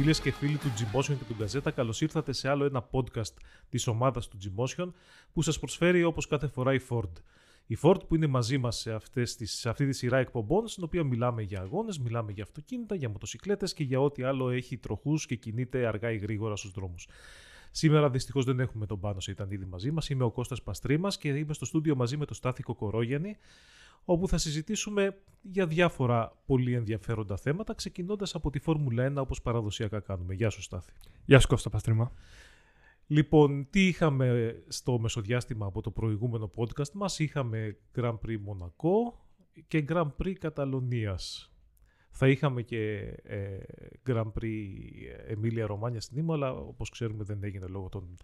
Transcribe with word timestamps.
Φίλες 0.00 0.20
και 0.20 0.30
φίλοι 0.30 0.56
του 0.56 0.68
Gmotion 0.68 1.16
και 1.18 1.24
του 1.28 1.34
Γκαζέτα, 1.38 1.70
καλώς 1.70 2.00
ήρθατε 2.00 2.32
σε 2.32 2.48
άλλο 2.48 2.64
ένα 2.64 2.88
podcast 2.90 3.34
της 3.68 3.86
ομάδας 3.86 4.28
του 4.28 4.38
Gmotion 4.42 4.92
που 5.32 5.42
σας 5.42 5.58
προσφέρει 5.58 6.04
όπως 6.04 6.26
κάθε 6.26 6.46
φορά 6.46 6.74
η 6.74 6.78
Ford. 6.88 7.12
Η 7.66 7.78
Ford 7.82 8.06
που 8.08 8.14
είναι 8.14 8.26
μαζί 8.26 8.58
μας 8.58 8.76
σε, 8.76 8.98
σε 9.42 9.68
αυτή 9.68 9.86
τη 9.86 9.92
σειρά 9.92 10.18
εκπομπών, 10.18 10.68
στην 10.68 10.84
οποία 10.84 11.04
μιλάμε 11.04 11.42
για 11.42 11.60
αγώνες, 11.60 11.98
μιλάμε 11.98 12.32
για 12.32 12.42
αυτοκίνητα, 12.42 12.94
για 12.94 13.08
μοτοσυκλέτες 13.08 13.72
και 13.72 13.84
για 13.84 14.00
ό,τι 14.00 14.22
άλλο 14.22 14.50
έχει 14.50 14.76
τροχούς 14.76 15.26
και 15.26 15.34
κινείται 15.34 15.86
αργά 15.86 16.10
ή 16.12 16.16
γρήγορα 16.16 16.56
στους 16.56 16.70
δρόμους. 16.70 17.08
Σήμερα 17.70 18.10
δυστυχώς 18.10 18.44
δεν 18.44 18.60
έχουμε 18.60 18.86
τον 18.86 19.00
Πάνο 19.00 19.18
ήταν 19.28 19.50
ήδη 19.50 19.64
μαζί 19.64 19.90
μας. 19.90 20.08
Είμαι 20.08 20.24
ο 20.24 20.30
Κώστας 20.30 20.62
Παστρίμας 20.62 21.18
και 21.18 21.28
είμαι 21.28 21.54
στο 21.54 21.64
στούντιο 21.64 21.96
μαζί 21.96 22.16
με 22.16 22.24
τον 22.24 22.36
Στάθη 22.36 22.62
Κοκορόγιανη, 22.62 23.36
όπου 24.10 24.28
θα 24.28 24.38
συζητήσουμε 24.38 25.16
για 25.42 25.66
διάφορα 25.66 26.42
πολύ 26.46 26.74
ενδιαφέροντα 26.74 27.36
θέματα, 27.36 27.74
ξεκινώντας 27.74 28.34
από 28.34 28.50
τη 28.50 28.58
Φόρμουλα 28.58 29.12
1 29.12 29.16
όπως 29.16 29.42
παραδοσιακά 29.42 30.00
κάνουμε. 30.00 30.34
Γεια 30.34 30.50
σου, 30.50 30.62
Στάθη. 30.62 30.92
Γεια 31.24 31.38
σου, 31.38 31.48
Κώστα 31.48 31.70
Παστρίμα. 31.70 32.12
Λοιπόν, 33.06 33.66
τι 33.70 33.86
είχαμε 33.86 34.56
στο 34.68 34.98
μεσοδιάστημα 34.98 35.66
από 35.66 35.82
το 35.82 35.90
προηγούμενο 35.90 36.50
podcast 36.56 36.90
μας; 36.92 37.18
Είχαμε 37.18 37.76
Grand 37.94 38.18
Prix 38.26 38.38
Μονακό 38.40 39.26
και 39.68 39.84
Grand 39.88 40.10
Prix 40.22 40.32
Καταλωνίας. 40.32 41.52
Θα 42.10 42.28
είχαμε 42.28 42.62
και 42.62 42.98
ε, 43.22 43.58
Grand 44.06 44.32
Prix 44.40 44.68
Εμίλια 45.26 45.66
Ρωμάνια 45.66 46.00
στην 46.00 46.18
Ήμου, 46.18 46.32
αλλά 46.32 46.52
όπως 46.52 46.90
ξέρουμε 46.90 47.24
δεν 47.24 47.42
έγινε 47.42 47.66
λόγω 47.66 47.88
των 47.88 48.16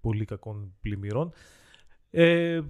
πολύ 0.00 0.24
κακών 0.24 0.74
πλημμυρών. 0.80 1.32
Ε, 2.10 2.60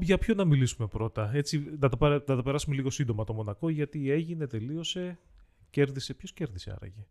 για 0.00 0.18
ποιο 0.18 0.34
να 0.34 0.44
μιλήσουμε 0.44 0.88
πρώτα. 0.88 1.30
Έτσι, 1.34 1.64
να 1.78 1.88
το, 1.88 2.08
να 2.08 2.20
το 2.20 2.42
περάσουμε 2.42 2.74
λίγο 2.74 2.90
σύντομα 2.90 3.24
το 3.24 3.32
Μονακό, 3.32 3.68
γιατί 3.68 4.10
έγινε, 4.10 4.46
τελείωσε, 4.46 5.18
κέρδισε. 5.70 6.14
Ποιος 6.14 6.32
κέρδισε 6.32 6.70
άραγε; 6.70 7.06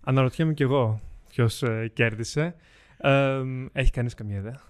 Αναρωτιέμαι 0.00 0.54
κι 0.54 0.62
εγώ 0.62 1.00
ποιος 1.28 1.62
ε, 1.62 1.90
κέρδισε. 1.94 2.54
Ε, 2.96 3.42
έχει 3.72 3.90
κανείς 3.90 4.14
καμία 4.14 4.36
ιδέα; 4.36 4.60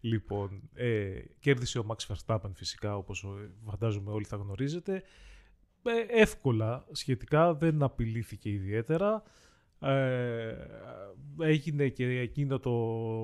Λοιπόν, 0.00 0.62
ε, 0.74 1.10
κέρδισε 1.38 1.78
ο 1.78 1.86
Max 1.88 2.14
Verstappen 2.14 2.50
φυσικά, 2.54 2.96
όπως 2.96 3.26
φαντάζομαι 3.64 4.10
όλοι 4.10 4.24
θα 4.24 4.36
γνωρίζετε. 4.36 5.02
Ε, 5.82 6.20
εύκολα 6.20 6.86
σχετικά, 6.92 7.54
δεν 7.54 7.82
απειλήθηκε 7.82 8.50
ιδιαίτερα. 8.50 9.22
Ε, 9.80 10.54
έγινε 11.38 11.88
και 11.88 12.04
εκείνο 12.04 12.58
το 12.58 12.72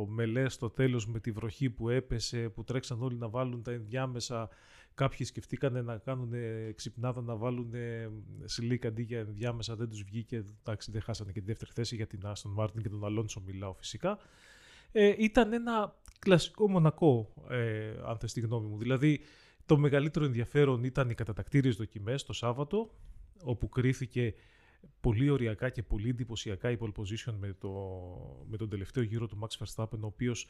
μελέ 0.08 0.48
στο 0.48 0.70
τέλος 0.70 1.06
με 1.06 1.20
τη 1.20 1.30
βροχή 1.30 1.70
που 1.70 1.88
έπεσε, 1.88 2.48
που 2.48 2.64
τρέξαν 2.64 3.02
όλοι 3.02 3.16
να 3.16 3.28
βάλουν 3.28 3.62
τα 3.62 3.72
ενδιάμεσα. 3.72 4.48
Κάποιοι 4.94 5.26
σκεφτήκανε 5.26 5.82
να 5.82 5.98
κάνουν 5.98 6.32
ξυπνάδα, 6.74 7.22
να 7.22 7.36
βάλουν 7.36 7.72
σιλίκ 8.44 8.86
αντί 8.86 9.02
για 9.02 9.18
ενδιάμεσα, 9.18 9.76
δεν 9.76 9.88
τους 9.88 10.02
βγήκε. 10.02 10.44
Εντάξει, 10.60 10.90
δεν 10.90 11.02
χάσανε 11.02 11.32
και 11.32 11.40
τη 11.40 11.46
δεύτερη 11.46 11.70
θέση 11.74 11.96
για 11.96 12.06
την 12.06 12.26
Άστον 12.26 12.52
Μάρτιν 12.52 12.82
και 12.82 12.88
τον 12.88 13.04
Αλόνσο 13.04 13.40
μιλάω 13.40 13.74
φυσικά. 13.74 14.18
Ε, 14.92 15.14
ήταν 15.18 15.52
ένα 15.52 15.96
κλασικό 16.18 16.70
μονακό, 16.70 17.32
ε, 17.48 17.94
αν 18.04 18.18
θες 18.18 18.32
τη 18.32 18.40
γνώμη 18.40 18.68
μου. 18.68 18.78
Δηλαδή, 18.78 19.20
το 19.66 19.76
μεγαλύτερο 19.76 20.24
ενδιαφέρον 20.24 20.84
ήταν 20.84 21.10
οι 21.10 21.14
κατατακτήριες 21.14 21.76
δοκιμές 21.76 22.22
το 22.22 22.32
Σάββατο, 22.32 22.94
όπου 23.44 23.68
κρίθηκε 23.68 24.34
πολύ 25.00 25.30
οριακά 25.30 25.70
και 25.70 25.82
πολύ 25.82 26.08
εντυπωσιακά 26.08 26.70
η 26.70 26.76
pole 26.80 26.92
position 26.92 27.34
με, 27.38 27.56
το, 27.58 27.70
με 28.48 28.56
τον 28.56 28.68
τελευταίο 28.68 29.02
γύρο 29.02 29.26
του 29.26 29.38
Max 29.42 29.64
Verstappen, 29.64 30.00
ο 30.00 30.06
οποίος 30.06 30.48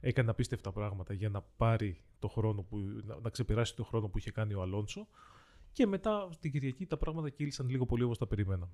έκανε 0.00 0.30
απίστευτα 0.30 0.72
πράγματα 0.72 1.14
για 1.14 1.28
να 1.28 1.40
πάρει 1.56 2.00
το 2.18 2.28
χρόνο 2.28 2.62
που, 2.62 2.76
να, 3.04 3.18
να 3.22 3.30
ξεπεράσει 3.30 3.76
το 3.76 3.84
χρόνο 3.84 4.08
που 4.08 4.18
είχε 4.18 4.30
κάνει 4.30 4.54
ο 4.54 4.62
Αλόνσο 4.62 5.06
και 5.72 5.86
μετά 5.86 6.28
την 6.40 6.50
Κυριακή 6.50 6.86
τα 6.86 6.96
πράγματα 6.96 7.30
κύλησαν 7.30 7.68
λίγο 7.68 7.86
πολύ 7.86 8.02
όπως 8.02 8.18
τα 8.18 8.26
περιμέναμε. 8.26 8.72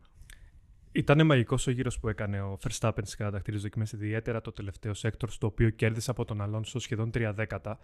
Ήταν 0.92 1.26
μαγικός 1.26 1.66
ο 1.66 1.70
γύρος 1.70 2.00
που 2.00 2.08
έκανε 2.08 2.40
ο 2.40 2.58
Verstappen 2.62 3.00
στις 3.00 3.14
κατατακτήριες 3.14 3.60
δοκιμές, 3.60 3.92
ιδιαίτερα 3.92 4.40
το 4.40 4.52
τελευταίο 4.52 4.94
sector, 4.94 5.30
στο 5.30 5.46
οποίο 5.46 5.70
κέρδισε 5.70 6.10
από 6.10 6.24
τον 6.24 6.40
Αλόνσο 6.40 6.78
σχεδόν 6.78 7.10
τρία 7.10 7.32
δέκατα. 7.32 7.78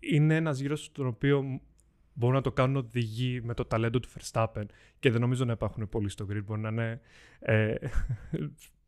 Είναι 0.00 0.36
ένας 0.36 0.58
γύρος 0.58 0.84
στον 0.84 1.06
οποίο 1.06 1.60
μπορούν 2.14 2.34
να 2.34 2.42
το 2.42 2.52
κάνουν 2.52 2.76
οδηγοί 2.76 3.40
με 3.42 3.54
το 3.54 3.64
ταλέντο 3.64 4.00
του 4.00 4.08
Verstappen 4.08 4.64
και 4.98 5.10
δεν 5.10 5.20
νομίζω 5.20 5.44
να 5.44 5.52
υπάρχουν 5.52 5.88
πολλοί 5.88 6.08
στο 6.08 6.26
grid. 6.30 6.44
Μπορεί 6.44 6.60
να 6.60 6.68
είναι 6.68 7.00
ε, 7.38 7.74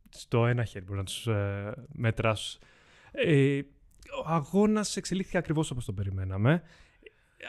στο 0.08 0.46
ένα 0.46 0.64
χέρι, 0.64 0.84
μπορεί 0.84 0.98
να 0.98 1.04
τους 1.04 1.26
ε, 1.26 1.72
μετράς. 1.92 2.58
Ε, 3.12 3.60
ο 4.24 4.28
αγώνας 4.28 4.96
εξελίχθηκε 4.96 5.36
ακριβώς 5.36 5.70
όπως 5.70 5.84
τον 5.84 5.94
περιμέναμε. 5.94 6.62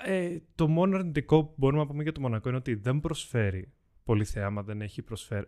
Ε, 0.05 0.37
το 0.55 0.67
μόνο 0.67 0.95
αρνητικό 0.97 1.43
που 1.43 1.53
μπορούμε 1.57 1.81
να 1.81 1.87
πούμε 1.87 2.03
για 2.03 2.11
το 2.11 2.21
Μονακό 2.21 2.49
είναι 2.49 2.57
ότι 2.57 2.75
δεν 2.75 2.99
προσφέρει 2.99 3.71
πολύ 4.03 4.25
θέαμα, 4.25 4.63
δεν 4.63 4.81
έχει 4.81 5.03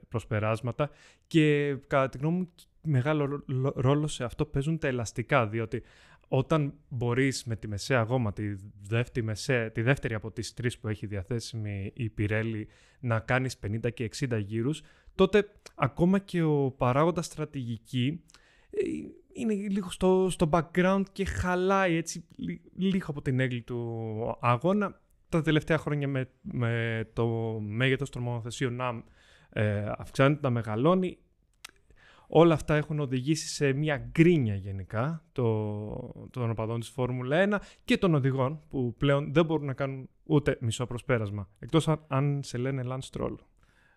προσπεράσματα 0.10 0.90
και 1.28 1.76
κατά 1.88 2.10
τη 2.10 2.18
γνώμη 2.18 2.38
μου 2.38 2.54
μεγάλο 2.82 3.44
ρόλο 3.76 4.08
σε 4.08 4.24
αυτό 4.24 4.46
παίζουν 4.46 4.78
τα 4.78 4.88
ελαστικά, 4.88 5.48
διότι 5.48 5.84
όταν 6.28 6.74
μπορείς 6.90 7.44
με 7.44 7.56
τη 7.56 7.68
μεσαία 7.68 8.02
γόμα, 8.02 8.34
τη 8.34 8.56
δεύτερη, 8.82 9.26
μεσαία, 9.26 9.72
τη 9.72 9.82
δεύτερη 9.82 10.14
από 10.14 10.32
τις 10.32 10.54
τρεις 10.54 10.78
που 10.80 10.88
έχει 10.88 11.06
διαθέσιμη 11.06 11.92
η 11.96 12.14
Pirelli, 12.18 12.64
να 13.00 13.20
κάνεις 13.20 13.60
50 13.66 13.94
και 13.94 14.10
60 14.20 14.42
γύρους, 14.46 14.82
τότε 15.16 15.52
ακόμα 15.76 16.20
και 16.20 16.42
ο 16.42 16.72
παράγοντας 16.72 17.26
στρατηγική 17.26 18.24
ε, 18.70 18.80
είναι 19.34 19.54
λίγο 19.54 19.92
στο, 19.92 20.28
στο 20.30 20.50
background 20.52 21.04
και 21.12 21.26
χαλάει 21.26 21.96
έτσι 21.96 22.26
λίγο 22.76 23.06
από 23.08 23.22
την 23.22 23.40
έγκλη 23.40 23.62
του 23.62 24.38
αγώνα. 24.42 25.02
Τα 25.30 25.42
τελευταία 25.42 25.78
χρόνια 25.78 26.08
με, 26.08 26.30
με 26.42 27.06
το 27.14 27.28
μέγεθος 27.60 28.10
των 28.10 28.22
μονοθεσίων 28.22 28.76
να 28.76 29.04
ε, 29.50 29.92
αυξάνεται, 29.98 30.40
να 30.42 30.50
μεγαλώνει, 30.50 31.18
Όλα 32.28 32.54
αυτά 32.54 32.76
έχουν 32.76 33.00
οδηγήσει 33.00 33.48
σε 33.48 33.74
μια 33.74 33.98
γκρίνια 33.98 34.56
γενικά 34.56 35.24
το, 35.32 36.28
των 36.32 36.50
οπαδών 36.50 36.80
της 36.80 36.90
Φόρμουλα 36.90 37.60
1 37.60 37.64
και 37.86 37.98
των 37.98 38.16
οδηγών 38.16 38.62
που 38.70 38.96
πλέον 38.98 39.34
δεν 39.34 39.46
μπορούν 39.46 39.66
να 39.66 39.74
κάνουν 39.74 40.10
ούτε 40.24 40.58
μισό 40.62 40.86
προσπέρασμα. 40.86 41.50
Εκτός 41.60 41.88
αν, 42.08 42.40
σε 42.44 42.58
λένε 42.58 42.84
Lance 42.86 43.10
Stroll. 43.12 43.36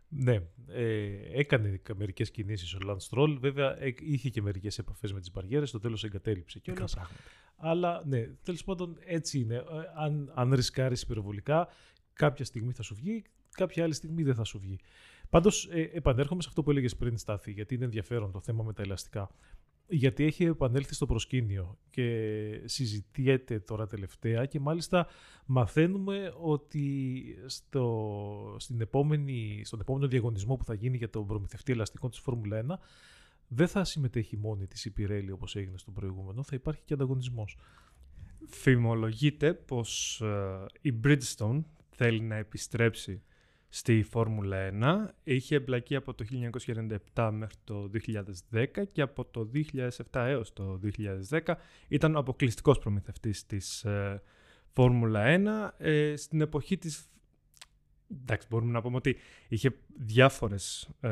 Ναι, 0.08 0.40
ε, 0.68 1.08
έκανε 1.32 1.80
μερικές 1.96 2.30
κινήσεις 2.30 2.74
ο 2.74 2.78
Lance 2.86 3.08
Stroll. 3.10 3.36
Βέβαια, 3.40 3.82
ε, 3.82 3.94
είχε 4.00 4.28
και 4.28 4.42
μερικές 4.42 4.78
επαφές 4.78 5.12
με 5.12 5.20
τις 5.20 5.30
μπαριέρες. 5.30 5.68
Στο 5.68 5.78
τέλος 5.78 6.04
εγκατέλειψε 6.04 6.58
κιόλας. 6.58 6.96
Αλλά 7.56 8.02
ναι, 8.06 8.26
τέλος 8.42 8.64
πάντων 8.64 8.96
έτσι 9.04 9.38
είναι. 9.38 9.54
Ε, 9.54 9.62
αν, 9.96 10.32
αν 10.34 10.52
ρισκάρεις 10.54 11.02
υπερβολικά, 11.02 11.68
κάποια 12.12 12.44
στιγμή 12.44 12.72
θα 12.72 12.82
σου 12.82 12.94
βγει, 12.94 13.24
κάποια 13.50 13.84
άλλη 13.84 13.94
στιγμή 13.94 14.22
δεν 14.22 14.34
θα 14.34 14.44
σου 14.44 14.58
βγει. 14.58 14.78
Πάντως, 15.30 15.68
ε, 15.72 15.90
επανέρχομαι 15.92 16.42
σε 16.42 16.48
αυτό 16.48 16.62
που 16.62 16.70
έλεγες 16.70 16.96
πριν, 16.96 17.16
Στάθη, 17.16 17.52
γιατί 17.52 17.74
είναι 17.74 17.84
ενδιαφέρον 17.84 18.32
το 18.32 18.40
θέμα 18.40 18.64
με 18.64 18.72
τα 18.72 18.82
ελαστικά. 18.82 19.30
Γιατί 19.88 20.24
έχει 20.24 20.44
επανέλθει 20.44 20.94
στο 20.94 21.06
προσκήνιο 21.06 21.78
και 21.90 22.62
συζητιέται 22.64 23.60
τώρα 23.60 23.86
τελευταία 23.86 24.46
και 24.46 24.60
μάλιστα 24.60 25.06
μαθαίνουμε 25.46 26.32
ότι 26.40 27.22
στο, 27.46 28.56
στην 28.58 28.80
επόμενη, 28.80 29.62
στον 29.64 29.80
επόμενο 29.80 30.06
διαγωνισμό 30.08 30.56
που 30.56 30.64
θα 30.64 30.74
γίνει 30.74 30.96
για 30.96 31.10
τον 31.10 31.26
προμηθευτή 31.26 31.72
ελαστικών 31.72 32.10
της 32.10 32.18
Φόρμουλα 32.18 32.64
1 32.68 32.74
δεν 33.48 33.68
θα 33.68 33.84
συμμετέχει 33.84 34.36
μόνη 34.36 34.66
της 34.66 34.84
η 34.84 34.92
Pirelli 34.98 35.28
όπως 35.32 35.56
έγινε 35.56 35.78
στον 35.78 35.94
προηγούμενο, 35.94 36.42
θα 36.42 36.54
υπάρχει 36.54 36.82
και 36.84 36.94
ανταγωνισμός. 36.94 37.56
Φημολογείται 38.46 39.54
πως 39.54 40.20
ε, 40.20 40.66
η 40.80 40.94
Bridgestone 41.04 41.62
θέλει 41.90 42.20
να 42.20 42.36
επιστρέψει 42.36 43.22
στη 43.72 44.02
Φόρμουλα 44.02 44.70
1. 44.82 45.06
Είχε 45.22 45.54
εμπλακεί 45.54 45.96
από 45.96 46.14
το 46.14 46.24
1997 47.14 47.30
μέχρι 47.32 47.56
το 47.64 47.90
2010 48.52 48.66
και 48.92 49.02
από 49.02 49.24
το 49.24 49.50
2007 49.54 49.88
έως 50.12 50.52
το 50.52 50.80
2010 51.30 51.54
ήταν 51.88 52.14
ο 52.14 52.18
αποκλειστικός 52.18 52.78
προμηθευτής 52.78 53.46
της 53.46 53.84
ε, 53.84 54.22
Φόρμουλα 54.72 55.24
1. 55.78 55.84
Ε, 55.86 56.16
στην 56.16 56.40
εποχή 56.40 56.78
της 56.78 57.10
Εντάξει, 58.22 58.46
μπορούμε 58.50 58.72
να 58.72 58.80
πούμε 58.80 58.96
ότι 58.96 59.16
είχε 59.48 59.74
διάφορες 59.96 60.90
ε, 61.00 61.10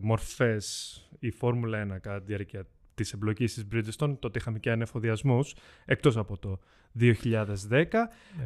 μορφές 0.00 0.98
η 1.18 1.30
Φόρμουλα 1.30 1.84
1 1.84 2.00
κατά 2.00 2.18
τη 2.18 2.24
διάρκεια 2.24 2.66
της 2.94 3.12
εμπλοκής 3.12 3.54
της 3.54 3.66
Bridgestone. 3.72 4.16
Τότε 4.18 4.38
είχαμε 4.38 4.58
και 4.58 4.70
ανεφοδιασμούς, 4.70 5.54
εκτός 5.84 6.16
από 6.16 6.38
το 6.38 6.58
2010. 6.98 7.16
Ναι, 7.70 7.86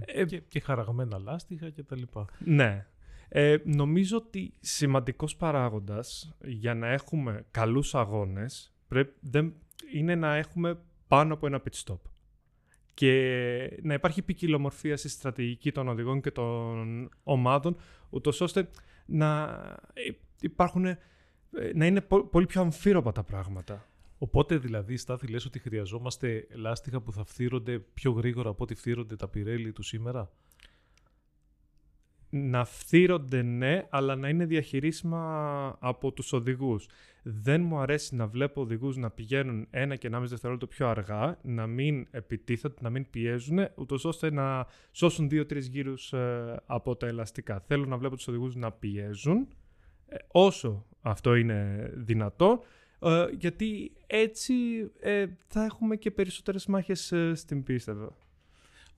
ε, 0.07 0.25
και, 0.25 0.39
και 0.39 0.61
χαραγμένα 0.61 1.19
λάστιχα 1.19 1.71
και 1.71 1.83
τα 1.83 1.97
λοιπά. 1.97 2.25
Ναι. 2.39 2.87
Ε, 3.29 3.57
νομίζω 3.65 4.17
ότι 4.17 4.53
σημαντικός 4.61 5.37
παράγοντας 5.37 6.37
για 6.45 6.75
να 6.75 6.89
έχουμε 6.89 7.45
καλούς 7.51 7.95
αγώνες 7.95 8.73
πρέπει, 8.89 9.15
δεν, 9.21 9.55
είναι 9.93 10.15
να 10.15 10.35
έχουμε 10.35 10.79
πάνω 11.09 11.35
από 11.35 11.47
ένα 11.47 11.63
pit 11.65 11.85
stop. 11.85 11.99
Και 12.95 13.13
να 13.83 13.95
υπάρχει 13.95 14.23
ποικιλομορφία 14.23 14.97
στη 14.97 15.09
στρατηγική 15.09 15.73
των 15.73 15.89
οδηγών 15.89 16.21
και 16.21 16.31
των 16.31 17.09
ομάδων, 17.23 17.77
ούτως 18.11 18.41
ώστε 18.41 18.69
να 19.07 19.59
υπάρχουν, 20.41 20.85
ε, 20.85 20.99
να 21.75 21.87
είναι 21.87 22.01
πολύ 22.31 22.47
πιο 22.47 22.61
αμφίροπα 22.61 23.13
τα 23.13 23.23
πράγματα. 23.23 23.87
Οπότε 24.19 24.57
δηλαδή, 24.57 24.97
Στάθη, 24.97 25.27
λες 25.27 25.45
ότι 25.45 25.59
χρειαζόμαστε 25.59 26.47
λάστιχα 26.51 27.01
που 27.01 27.13
θα 27.13 27.25
φθύρονται 27.25 27.79
πιο 27.79 28.11
γρήγορα 28.11 28.49
από 28.49 28.63
ό,τι 28.63 28.75
φθύρονται 28.75 29.17
τα 29.17 29.29
πιρέλη 29.29 29.73
του 29.73 29.83
σήμερα; 29.83 30.31
Να 32.31 32.65
φθύρονται 32.65 33.43
ναι, 33.43 33.87
αλλά 33.91 34.17
να 34.17 34.29
είναι 34.29 34.45
διαχειρίσιμα 34.45 35.77
από 35.81 36.13
τους 36.13 36.33
οδηγούς. 36.33 36.87
Δεν 37.23 37.63
μου 37.63 37.79
αρέσει 37.79 38.15
να 38.15 38.27
βλέπω 38.27 38.61
οδηγούς 38.61 38.97
να 38.97 39.11
πηγαίνουν 39.11 39.67
ένα 39.71 39.97
και 39.97 40.07
ένα 40.07 40.21
δευτερόλεπτο 40.21 40.67
πιο 40.67 40.89
αργά, 40.89 41.39
να 41.43 41.67
μην 41.67 42.07
επιτίθονται, 42.11 42.75
να 42.81 42.91
μην 42.91 43.11
πιέζουν, 43.11 43.69
ούτως 43.75 44.05
ώστε 44.05 44.31
να 44.31 44.67
σώσουν 44.93 45.29
δύο-τρεις 45.29 45.67
γύρους 45.67 46.13
ε, 46.13 46.57
από 46.67 46.97
τα 46.97 47.07
ελαστικά. 47.07 47.61
Θέλω 47.67 47.85
να 47.85 47.97
βλέπω 47.97 48.17
τους 48.17 48.29
οδηγούς 48.29 48.55
να 48.55 48.73
πιέζουν, 48.73 49.49
ε, 50.07 50.17
όσο 50.29 50.87
αυτό 51.01 51.35
είναι 51.35 51.91
δυνατό, 51.95 52.63
ε, 53.01 53.27
γιατί 53.39 53.93
έτσι 54.07 54.55
θα 55.47 55.65
έχουμε 55.65 55.97
και 55.97 56.11
περισσότερες 56.11 56.67
μάχες 56.67 57.15
στην 57.33 57.63
πίστα. 57.63 58.17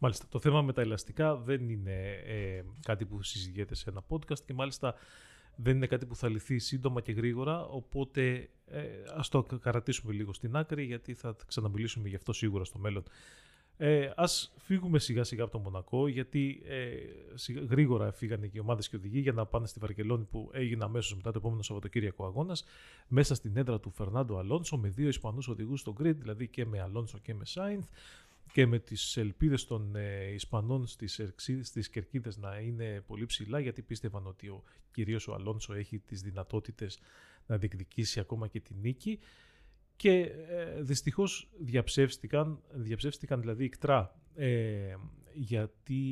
Μάλιστα. 0.02 0.26
Το 0.28 0.40
θέμα 0.40 0.62
με 0.62 0.72
τα 0.72 0.80
ελαστικά 0.80 1.36
δεν 1.36 1.68
είναι 1.68 2.22
ε, 2.26 2.62
κάτι 2.82 3.04
που 3.04 3.22
συζητιέται 3.22 3.74
σε 3.74 3.90
ένα 3.90 4.02
podcast 4.08 4.40
και 4.46 4.54
μάλιστα 4.54 4.94
δεν 5.56 5.76
είναι 5.76 5.86
κάτι 5.86 6.06
που 6.06 6.16
θα 6.16 6.28
λυθεί 6.28 6.58
σύντομα 6.58 7.00
και 7.00 7.12
γρήγορα, 7.12 7.64
οπότε 7.64 8.48
ε, 8.66 8.82
ας 9.16 9.28
το 9.28 9.42
καρατήσουμε 9.42 10.12
λίγο 10.12 10.32
στην 10.32 10.56
άκρη 10.56 10.84
γιατί 10.84 11.14
θα 11.14 11.36
ξαναμιλήσουμε 11.46 12.08
γι' 12.08 12.16
αυτό 12.16 12.32
σίγουρα 12.32 12.64
στο 12.64 12.78
μέλλον. 12.78 13.02
Ε, 13.76 14.10
ας 14.16 14.52
φύγουμε 14.58 14.98
σιγά 14.98 15.24
σιγά 15.24 15.42
από 15.42 15.52
το 15.52 15.58
Μονακό 15.58 16.08
γιατί 16.08 16.62
ε, 16.66 16.90
σιγά, 17.34 17.60
γρήγορα 17.60 18.12
φύγανε 18.12 18.46
και 18.46 18.56
οι 18.56 18.60
ομάδες 18.60 18.88
και 18.88 18.96
οδηγοί 18.96 19.20
για 19.20 19.32
να 19.32 19.46
πάνε 19.46 19.66
στη 19.66 19.78
Βαρκελόνη 19.78 20.24
που 20.24 20.50
έγινε 20.52 20.84
αμέσως 20.84 21.16
μετά 21.16 21.30
το 21.30 21.38
επόμενο 21.38 21.62
Σαββατοκύριακο 21.62 22.24
αγώνας 22.24 22.64
μέσα 23.08 23.34
στην 23.34 23.56
έδρα 23.56 23.80
του 23.80 23.90
Φερνάντο 23.90 24.38
Αλόνσο 24.38 24.76
με 24.76 24.88
δύο 24.88 25.08
Ισπανούς 25.08 25.48
οδηγούς 25.48 25.80
στο 25.80 25.94
grid, 25.98 26.14
δηλαδή 26.16 26.48
και 26.48 26.66
με 26.66 26.80
Αλόνσο 26.80 27.18
και 27.18 27.34
με 27.34 27.44
Σάινθ 27.44 27.88
και 28.52 28.66
με 28.66 28.78
τις 28.78 29.16
ελπίδες 29.16 29.64
των 29.64 29.96
ε, 29.96 30.32
Ισπανών 30.32 30.86
στις, 30.86 31.20
στις 31.60 31.90
κερκίδες 31.90 32.36
να 32.36 32.58
είναι 32.58 33.00
πολύ 33.06 33.26
ψηλά 33.26 33.60
γιατί 33.60 33.82
πίστευαν 33.82 34.26
ότι 34.26 34.48
ο, 34.48 34.62
κυρίως 34.90 35.28
ο 35.28 35.34
Αλόνσο 35.34 35.74
έχει 35.74 35.98
τις 35.98 36.22
δυνατότητες 36.22 36.98
να 37.46 37.58
διεκδικήσει 37.58 38.20
ακόμα 38.20 38.46
και 38.46 38.60
τη 38.60 38.74
νίκη. 38.74 39.18
Και 39.96 40.20
ε, 40.48 40.82
δυστυχώς 40.82 41.48
διαψεύστηκαν, 41.58 42.62
διαψεύστηκαν 42.72 43.40
δηλαδή 43.40 43.64
ικτρά 43.64 44.20
ε, 44.34 44.94
γιατί 45.34 46.02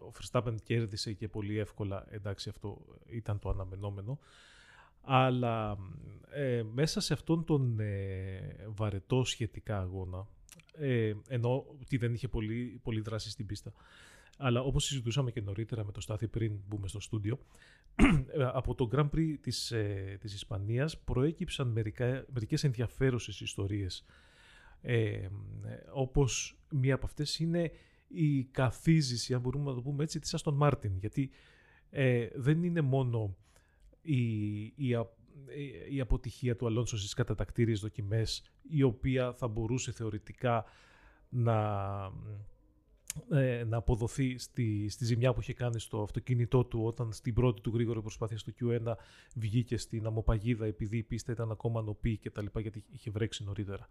ο 0.00 0.12
Verstappen 0.18 0.54
κέρδισε 0.62 1.12
και 1.12 1.28
πολύ 1.28 1.58
εύκολα, 1.58 2.06
εντάξει 2.10 2.48
αυτό 2.48 2.84
ήταν 3.06 3.38
το 3.38 3.48
αναμενόμενο, 3.48 4.18
αλλά 5.00 5.76
ε, 6.30 6.62
μέσα 6.72 7.00
σε 7.00 7.12
αυτόν 7.12 7.44
τον 7.44 7.80
ε, 7.80 8.66
βαρετό 8.68 9.24
σχετικά 9.24 9.80
αγώνα 9.80 10.28
ε, 10.72 11.12
ενώ 11.28 11.64
ότι 11.80 11.96
δεν 11.96 12.14
είχε 12.14 12.28
πολύ, 12.28 12.80
πολύ 12.82 13.00
δράση 13.00 13.30
στην 13.30 13.46
πίστα. 13.46 13.72
Αλλά 14.38 14.60
όπως 14.60 14.84
συζητούσαμε 14.84 15.30
και 15.30 15.40
νωρίτερα 15.40 15.84
με 15.84 15.92
το 15.92 16.00
Στάθη 16.00 16.28
πριν 16.28 16.52
μπούμε 16.68 16.88
στο 16.88 17.00
στούντιο, 17.00 17.38
από 18.52 18.74
το 18.74 18.88
Grand 18.92 19.10
Prix 19.10 19.34
της, 19.40 19.70
ε, 19.70 20.16
της 20.20 20.34
Ισπανίας 20.34 20.98
προέκυψαν 20.98 21.68
μερικά, 21.68 22.24
μερικές 22.32 22.64
ενδιαφέρουσες 22.64 23.40
ιστορίες. 23.40 24.04
Ε, 24.80 25.28
όπως 25.92 26.58
μία 26.70 26.94
από 26.94 27.06
αυτές 27.06 27.38
είναι 27.38 27.70
η 28.08 28.44
καθίζηση, 28.44 29.34
αν 29.34 29.40
μπορούμε 29.40 29.70
να 29.70 29.74
το 29.74 29.82
πούμε 29.82 30.02
έτσι, 30.02 30.18
της 30.18 30.34
Αστον 30.34 30.54
Μάρτιν. 30.54 30.96
Γιατί 30.96 31.30
ε, 31.90 32.28
δεν 32.34 32.62
είναι 32.62 32.80
μόνο 32.80 33.36
η, 34.02 34.62
η, 34.64 34.94
η 35.90 36.00
αποτυχία 36.00 36.56
του 36.56 36.66
Αλόνσο 36.66 36.96
στις 36.98 37.14
κατατακτήριες 37.14 37.80
δοκιμές 37.80 38.42
η 38.68 38.82
οποία 38.82 39.32
θα 39.32 39.48
μπορούσε 39.48 39.92
θεωρητικά 39.92 40.64
να, 41.28 41.56
ε, 43.30 43.64
να 43.64 43.76
αποδοθεί 43.76 44.38
στη, 44.38 44.88
στη 44.88 45.04
ζημιά 45.04 45.32
που 45.32 45.40
είχε 45.40 45.54
κάνει 45.54 45.80
στο 45.80 46.02
αυτοκίνητό 46.02 46.64
του 46.64 46.84
όταν 46.84 47.12
στην 47.12 47.34
πρώτη 47.34 47.60
του 47.60 47.70
γρήγορη 47.74 48.00
προσπάθεια 48.00 48.38
στο 48.38 48.52
Q1 48.60 48.94
βγήκε 49.34 49.76
στην 49.76 50.06
αμοπαγίδα 50.06 50.66
επειδή 50.66 50.96
η 50.96 51.02
πίστα 51.02 51.32
ήταν 51.32 51.50
ακόμα 51.50 51.82
νοπή 51.82 52.16
και 52.16 52.30
τα 52.30 52.42
λοιπά 52.42 52.60
γιατί 52.60 52.84
είχε 52.92 53.10
βρέξει 53.10 53.44
νωρίτερα. 53.44 53.88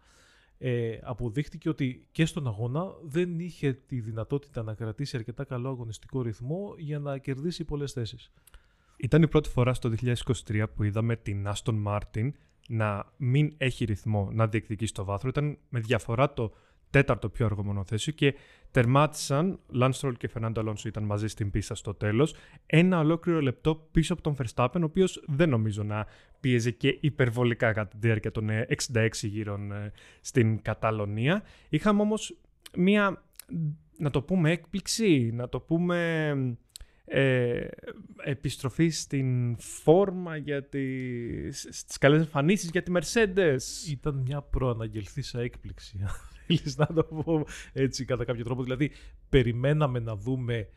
Ε, 0.58 0.98
αποδείχτηκε 1.02 1.68
ότι 1.68 2.06
και 2.12 2.26
στον 2.26 2.46
αγώνα 2.46 2.94
δεν 3.02 3.40
είχε 3.40 3.72
τη 3.72 4.00
δυνατότητα 4.00 4.62
να 4.62 4.74
κρατήσει 4.74 5.16
αρκετά 5.16 5.44
καλό 5.44 5.68
αγωνιστικό 5.68 6.22
ρυθμό 6.22 6.74
για 6.78 6.98
να 6.98 7.18
κερδίσει 7.18 7.64
πολλές 7.64 7.92
θέσεις. 7.92 8.30
Ήταν 8.96 9.22
η 9.22 9.28
πρώτη 9.28 9.48
φορά 9.48 9.74
στο 9.74 9.92
2023 10.48 10.64
που 10.74 10.82
είδαμε 10.82 11.16
την 11.16 11.46
Aston 11.46 11.84
Martin 11.86 12.30
να 12.68 13.12
μην 13.16 13.54
έχει 13.56 13.84
ρυθμό 13.84 14.28
να 14.32 14.46
διεκδικήσει 14.46 14.94
το 14.94 15.04
βάθρο. 15.04 15.28
Ήταν 15.28 15.58
με 15.68 15.80
διαφορά 15.80 16.32
το 16.32 16.52
τέταρτο 16.90 17.28
πιο 17.28 17.46
αργό 17.46 17.64
μονοθέσιο 17.64 18.12
και 18.12 18.34
τερμάτισαν, 18.70 19.58
Lance 19.80 20.12
και 20.16 20.30
Fernando 20.34 20.54
Alonso 20.54 20.84
ήταν 20.84 21.04
μαζί 21.04 21.26
στην 21.28 21.50
πίστα 21.50 21.74
στο 21.74 21.94
τέλος, 21.94 22.34
ένα 22.66 22.98
ολόκληρο 22.98 23.40
λεπτό 23.40 23.88
πίσω 23.90 24.12
από 24.12 24.22
τον 24.22 24.36
Verstappen, 24.38 24.80
ο 24.80 24.84
οποίος 24.84 25.24
δεν 25.26 25.48
νομίζω 25.48 25.82
να 25.82 26.06
πίεζε 26.40 26.70
και 26.70 26.98
υπερβολικά 27.00 27.72
κατά 27.72 27.88
τη 27.88 27.96
διάρκεια 28.00 28.30
των 28.30 28.48
66 28.48 29.08
ε, 29.22 29.26
γύρων 29.26 29.72
ε, 29.72 29.92
στην 30.20 30.62
Καταλωνία. 30.62 31.42
Είχαμε 31.68 32.00
όμως 32.00 32.36
μία, 32.76 33.24
να 33.98 34.10
το 34.10 34.22
πούμε 34.22 34.50
έκπληξη, 34.50 35.30
να 35.34 35.48
το 35.48 35.60
πούμε 35.60 36.58
ε, 37.08 37.66
επιστροφή 38.24 38.88
στην 38.88 39.56
φόρμα 39.58 40.36
για 40.36 40.64
τις, 40.64 41.68
στις 41.70 41.98
καλές 41.98 42.20
εμφανίσεις 42.20 42.70
για 42.70 42.82
τη 42.82 42.92
Mercedes. 42.94 43.90
Ήταν 43.90 44.14
μια 44.14 44.42
προαναγγελθήσα 44.42 45.40
έκπληξη, 45.40 45.98
θέλεις 46.46 46.76
να 46.76 46.86
το 46.86 47.04
πω 47.04 47.44
έτσι 47.72 48.04
κατά 48.04 48.24
κάποιο 48.24 48.44
τρόπο. 48.44 48.62
Δηλαδή, 48.62 48.90
περιμέναμε 49.28 49.98
να 49.98 50.16
δούμε 50.16 50.68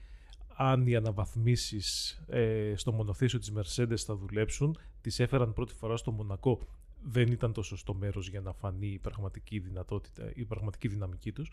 αν 0.62 0.88
οι 0.88 0.96
αναβαθμίσεις 0.96 2.20
ε, 2.28 2.74
στο 2.76 2.92
μονοθέσιο 2.92 3.40
της 3.40 3.54
Mercedes 3.56 3.98
θα 3.98 4.16
δουλέψουν. 4.16 4.78
Τις 5.02 5.20
έφεραν 5.20 5.54
πρώτη 5.54 5.74
φορά 5.74 5.98
στο 5.98 6.12
Μονακό. 6.12 6.60
Δεν 7.04 7.28
ήταν 7.32 7.54
το 7.54 7.62
σωστό 7.62 7.94
μέρος 7.94 8.30
για 8.30 8.42
να 8.42 8.54
φανεί 8.54 8.88
η 8.88 9.00
πραγματική 9.00 9.60
δυνατότητα, 9.60 10.32
η 10.36 10.46
πραγματική 10.46 10.88
δυναμική 10.88 11.32
τους. 11.32 11.52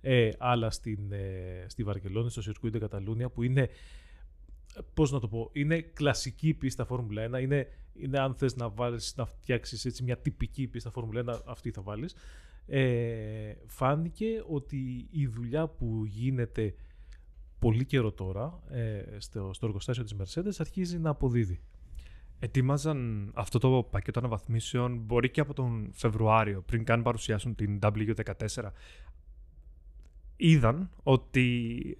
Ε, 0.00 0.30
αλλά 0.38 0.70
στην, 0.70 1.12
ε, 1.12 1.64
στη 1.68 1.82
Βαρκελόνη, 1.82 2.30
στο 2.30 2.42
Σιρκούιντε 2.42 2.78
Καταλούνια, 2.78 3.28
που 3.28 3.42
είναι 3.42 3.68
πώς 4.94 5.12
να 5.12 5.20
το 5.20 5.28
πω, 5.28 5.50
είναι 5.52 5.80
κλασική 5.80 6.54
πίστα 6.54 6.84
Φόρμουλα 6.84 7.30
1, 7.30 7.40
είναι, 7.40 7.68
είναι 7.94 8.18
αν 8.18 8.34
θες 8.34 8.56
να, 8.56 8.68
βάλεις, 8.68 9.14
να 9.16 9.26
φτιάξεις 9.26 9.84
έτσι 9.84 10.02
μια 10.02 10.18
τυπική 10.18 10.66
πίστα 10.66 10.90
Φόρμουλα 10.90 11.36
1, 11.36 11.40
αυτή 11.46 11.70
θα 11.70 11.82
βάλεις. 11.82 12.14
Ε, 12.66 13.54
φάνηκε 13.66 14.44
ότι 14.48 15.08
η 15.10 15.26
δουλειά 15.26 15.66
που 15.66 16.04
γίνεται 16.04 16.74
πολύ 17.58 17.84
καιρό 17.84 18.12
τώρα 18.12 18.60
ε, 18.70 19.02
στο, 19.18 19.50
στο 19.52 19.66
εργοστάσιο 19.66 20.04
της 20.04 20.14
Mercedes 20.18 20.54
αρχίζει 20.58 20.98
να 20.98 21.10
αποδίδει. 21.10 21.60
Ετοίμαζαν 22.38 23.30
αυτό 23.34 23.58
το 23.58 23.88
πακέτο 23.90 24.18
αναβαθμίσεων 24.18 24.98
μπορεί 24.98 25.30
και 25.30 25.40
από 25.40 25.54
τον 25.54 25.90
Φεβρουάριο, 25.92 26.62
πριν 26.62 26.84
καν 26.84 27.02
παρουσιάσουν 27.02 27.54
την 27.54 27.78
W14. 27.82 28.70
Είδαν 30.36 30.90
ότι 31.02 31.96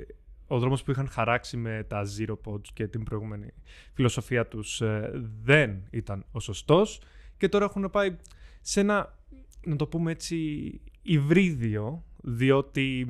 ο 0.46 0.58
δρόμος 0.58 0.82
που 0.82 0.90
είχαν 0.90 1.08
χαράξει 1.08 1.56
με 1.56 1.84
τα 1.88 2.06
Zero 2.18 2.36
Pods 2.44 2.66
και 2.72 2.86
την 2.86 3.04
προηγούμενη 3.04 3.52
φιλοσοφία 3.94 4.46
τους 4.46 4.80
ε, 4.80 5.10
δεν 5.42 5.82
ήταν 5.90 6.24
ο 6.30 6.40
σωστός 6.40 7.00
και 7.36 7.48
τώρα 7.48 7.64
έχουν 7.64 7.90
πάει 7.90 8.16
σε 8.60 8.80
ένα, 8.80 9.18
να 9.66 9.76
το 9.76 9.86
πούμε 9.86 10.10
έτσι, 10.10 10.80
υβρίδιο, 11.02 12.04
διότι 12.22 13.06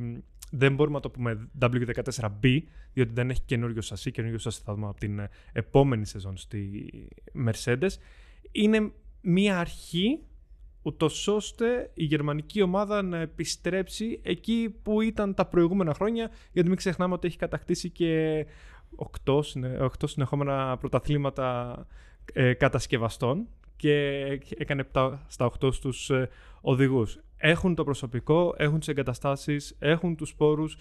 δεν 0.50 0.74
μπορούμε 0.74 0.96
να 0.96 1.02
το 1.02 1.10
πούμε 1.10 1.48
W14B, 1.60 2.60
διότι 2.92 3.12
δεν 3.12 3.30
έχει 3.30 3.42
καινούριο 3.44 3.82
σασί, 3.82 4.10
καινούριο 4.10 4.38
σασί 4.38 4.60
θα 4.64 4.74
δούμε 4.74 4.86
από 4.86 4.98
την 4.98 5.20
επόμενη 5.52 6.06
σεζόν 6.06 6.36
στη 6.36 6.90
Mercedes. 7.46 7.90
Είναι 8.52 8.92
μία 9.20 9.58
αρχή 9.58 10.20
ούτως 10.82 11.28
ώστε 11.28 11.90
η 11.94 12.04
γερμανική 12.04 12.62
ομάδα 12.62 13.02
να 13.02 13.18
επιστρέψει 13.18 14.20
εκεί 14.22 14.74
που 14.82 15.00
ήταν 15.00 15.34
τα 15.34 15.46
προηγούμενα 15.46 15.94
χρόνια, 15.94 16.30
γιατί 16.52 16.68
μην 16.68 16.76
ξεχνάμε 16.76 17.14
ότι 17.14 17.26
έχει 17.26 17.36
κατακτήσει 17.36 17.90
και 17.90 18.46
8, 19.24 19.40
8 19.78 19.88
συνεχόμενα 20.04 20.76
πρωταθλήματα 20.76 21.76
ε, 22.32 22.52
κατασκευαστών 22.52 23.46
και 23.76 24.18
έκανε 24.56 24.86
7 24.92 25.12
στα 25.26 25.50
8 25.60 25.72
στους 25.72 26.10
ε, 26.10 26.28
οδηγούς. 26.60 27.18
Έχουν 27.36 27.74
το 27.74 27.84
προσωπικό, 27.84 28.54
έχουν 28.56 28.78
τις 28.78 28.88
εγκαταστάσεις, 28.88 29.76
έχουν 29.78 30.16
τους 30.16 30.34
πόρους, 30.34 30.76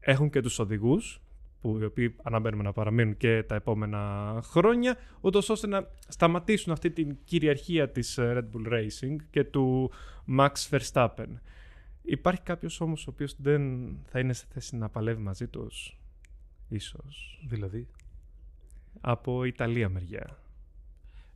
έχουν 0.00 0.30
και 0.30 0.40
τους 0.40 0.58
οδηγούς 0.58 1.20
που 1.60 1.78
οι 1.80 1.84
οποίοι 1.84 2.14
αναμένουμε 2.22 2.62
να 2.62 2.72
παραμείνουν 2.72 3.16
και 3.16 3.42
τα 3.42 3.54
επόμενα 3.54 4.40
χρόνια, 4.42 4.96
ούτως 5.20 5.48
ώστε 5.48 5.66
να 5.66 5.88
σταματήσουν 6.08 6.72
αυτή 6.72 6.90
την 6.90 7.16
κυριαρχία 7.24 7.90
της 7.90 8.18
ε, 8.18 8.32
Red 8.36 8.56
Bull 8.56 8.72
Racing 8.72 9.16
και 9.30 9.44
του 9.44 9.90
Max 10.38 10.52
Verstappen. 10.70 11.28
Υπάρχει 12.02 12.42
κάποιος 12.42 12.80
όμως 12.80 13.06
ο 13.06 13.10
οποίος 13.10 13.36
δεν 13.38 13.62
θα 14.04 14.18
είναι 14.18 14.32
σε 14.32 14.46
θέση 14.52 14.76
να 14.76 14.88
παλεύει 14.88 15.22
μαζί 15.22 15.48
τους, 15.48 15.98
ίσως; 16.68 17.44
Δηλαδή; 17.48 17.86
Από 19.00 19.44
Ιταλία 19.44 19.88
μεριά. 19.88 20.38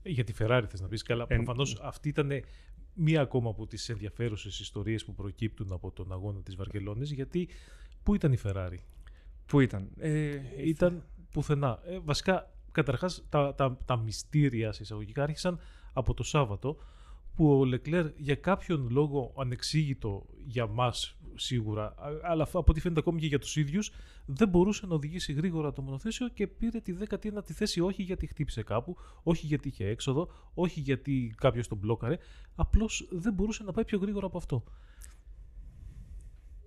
Για 0.03 0.25
τη 0.25 0.33
Ferrari 0.39 0.65
θες 0.69 0.81
να 0.81 0.89
πεις 0.89 1.03
καλά. 1.03 1.25
Εν... 1.29 1.37
Προφανώς 1.37 1.81
αυτή 1.83 2.09
ήταν 2.09 2.31
μία 2.95 3.21
ακόμα 3.21 3.51
από 3.51 3.67
τις 3.67 3.89
ενδιαφέρουσες 3.89 4.61
ιστορίες 4.61 5.05
που 5.05 5.15
προκύπτουν 5.15 5.73
από 5.73 5.91
τον 5.91 6.13
αγώνα 6.13 6.43
της 6.43 6.57
Βαρκελόνης, 6.57 7.13
γιατί 7.13 7.49
πού 8.03 8.15
ήταν 8.15 8.33
η 8.33 8.39
Ferrari; 8.45 8.79
Πού 9.53 9.61
ήταν; 9.61 9.91
Ε, 9.97 10.41
ήταν 10.65 11.05
πουθενά. 11.31 11.81
Ε, 11.85 11.99
βασικά, 11.99 12.51
καταρχάς, 12.73 13.25
τα, 13.29 13.55
τα, 13.55 13.79
τα 13.85 13.97
μυστήρια 13.97 14.75
εισαγωγικά 14.81 15.23
άρχισαν 15.23 15.59
από 15.93 16.15
το 16.15 16.23
Σάββατο, 16.23 16.77
που 17.35 17.59
ο 17.59 17.65
Λεκλέρ 17.65 18.07
για 18.17 18.35
κάποιον 18.35 18.89
λόγο 18.91 19.35
ανεξήγητο 19.39 20.27
για 20.47 20.67
μας 20.67 21.17
σίγουρα, 21.35 21.95
αλλά 22.23 22.43
από 22.43 22.65
ό,τι 22.67 22.81
φαίνεται 22.81 23.01
ακόμη 23.01 23.21
και 23.21 23.27
για 23.27 23.39
τους 23.39 23.57
ίδιους, 23.57 23.91
δεν 24.27 24.49
μπορούσε 24.49 24.87
να 24.87 24.95
οδηγήσει 24.95 25.33
γρήγορα 25.33 25.73
το 25.73 25.83
μονοθέσιο 25.83 26.29
και 26.29 26.47
πήρε 26.47 26.81
τη 26.81 26.95
19η 27.09 27.53
θέση 27.53 27.81
όχι 27.81 28.03
γιατί 28.03 28.27
χτύπησε 28.27 28.63
κάπου, 28.63 28.97
όχι 29.23 29.47
γιατί 29.47 29.69
είχε 29.69 29.87
έξοδο, 29.87 30.29
όχι 30.55 30.81
γιατί 30.81 31.35
κάποιος 31.37 31.69
τον 31.69 31.79
μπλόκαρε, 31.79 32.19
απλώς 32.55 33.09
δεν 33.11 33.33
μπορούσε 33.33 33.63
να 33.63 33.73
πάει 33.73 33.85
πιο 33.85 33.99
γρήγορα 33.99 34.27
από 34.27 34.39
αυτό. 34.39 34.65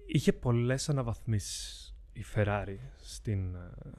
Είχε 0.05 0.33
πολλές 0.33 0.89
αναβαθμίσεις 0.89 1.94
η 2.15 2.25
Ferrari 2.35 2.77
στην, 2.95 3.55
ε, 3.55 3.89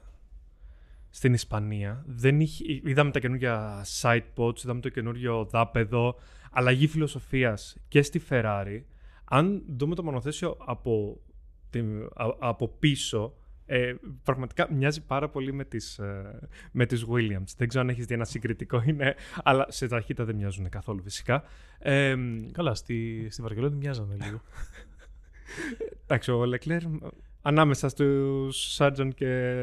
στην 1.09 1.33
Ισπανία. 1.33 2.03
Δεν 2.07 2.39
είχε, 2.39 2.63
είδαμε 2.83 3.11
τα 3.11 3.19
καινούργια 3.19 3.85
side 4.01 4.25
pods, 4.35 4.63
είδαμε 4.63 4.81
το 4.81 4.89
καινούργιο 4.89 5.45
δάπεδο, 5.45 6.15
αλλαγή 6.51 6.87
φιλοσοφίας 6.87 7.77
και 7.87 8.01
στη 8.01 8.21
Ferrari. 8.29 8.81
Αν 9.23 9.63
δούμε 9.67 9.95
το 9.95 10.03
μονοθέσιο 10.03 10.57
από, 10.59 11.21
από 12.39 12.67
πίσω, 12.67 13.33
ε, 13.65 13.93
πραγματικά 14.23 14.73
μοιάζει 14.73 15.05
πάρα 15.05 15.29
πολύ 15.29 15.53
με 15.53 15.63
τις, 15.65 15.99
ε, 15.99 16.39
με 16.71 16.85
τις 16.85 17.05
Williams. 17.09 17.53
Δεν 17.57 17.67
ξέρω 17.67 17.83
αν 17.83 17.89
έχεις 17.89 18.05
δει 18.05 18.13
ένα 18.13 18.25
συγκριτικό 18.25 18.83
είναι, 18.85 19.15
αλλά 19.43 19.65
σε 19.69 19.87
ταχύτητα 19.87 20.25
δεν 20.25 20.35
μοιάζουν 20.35 20.69
καθόλου 20.69 21.01
φυσικά. 21.03 21.43
Ε, 21.79 22.15
Καλά, 22.51 22.75
στη, 22.75 23.27
στη 23.29 23.41
Βαρκελόνη 23.41 23.75
μοιάζανε 23.75 24.17
λίγο. 24.25 24.41
Εντάξει, 26.03 26.31
ο 26.31 26.45
Λεκλέρ 26.45 26.81
ανάμεσα 27.47 27.89
στους 27.89 28.73
Σάρτζον 28.73 29.13
και 29.13 29.53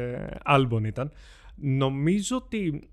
Άλμπον 0.43 0.83
ήταν. 0.83 1.11
Νομίζω 1.55 2.35
ότι 2.35 2.89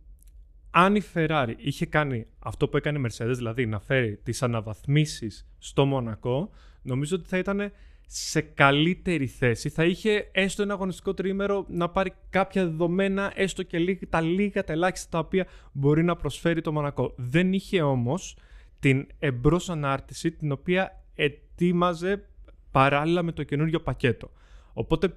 αν 0.70 0.96
η 0.96 1.02
Ferrari 1.14 1.54
είχε 1.56 1.86
κάνει 1.86 2.26
αυτό 2.38 2.68
που 2.68 2.76
έκανε 2.76 2.98
η 2.98 3.02
Mercedes, 3.06 3.34
δηλαδή 3.34 3.66
να 3.66 3.80
φέρει 3.80 4.16
τις 4.16 4.42
αναβαθμίσεις 4.42 5.48
στο 5.58 5.84
Μονακό, 5.84 6.50
νομίζω 6.82 7.16
ότι 7.16 7.28
θα 7.28 7.38
ήταν 7.38 7.72
σε 8.06 8.40
καλύτερη 8.40 9.26
θέση. 9.26 9.68
Θα 9.68 9.84
είχε 9.84 10.28
έστω 10.32 10.62
ένα 10.62 10.72
αγωνιστικό 10.72 11.14
τρίμερο 11.14 11.66
να 11.68 11.88
πάρει 11.88 12.12
κάποια 12.30 12.64
δεδομένα, 12.64 13.32
έστω 13.34 13.62
και 13.62 13.78
λίγα, 13.78 14.08
τα 14.08 14.20
λίγα, 14.20 14.64
τα 14.64 14.72
ελάχιστα 14.72 15.08
τα 15.10 15.18
οποία 15.18 15.46
μπορεί 15.72 16.04
να 16.04 16.16
προσφέρει 16.16 16.60
το 16.60 16.72
Μονακό. 16.72 17.12
Δεν 17.16 17.52
είχε 17.52 17.82
όμως 17.82 18.36
την 18.78 19.06
εμπρός 19.18 19.70
ανάρτηση 19.70 20.32
την 20.32 20.52
οποία 20.52 21.04
ετοίμαζε 21.14 22.24
παράλληλα 22.70 23.22
με 23.22 23.32
το 23.32 23.42
καινούριο 23.42 23.80
πακέτο. 23.80 24.30
Οπότε 24.72 25.14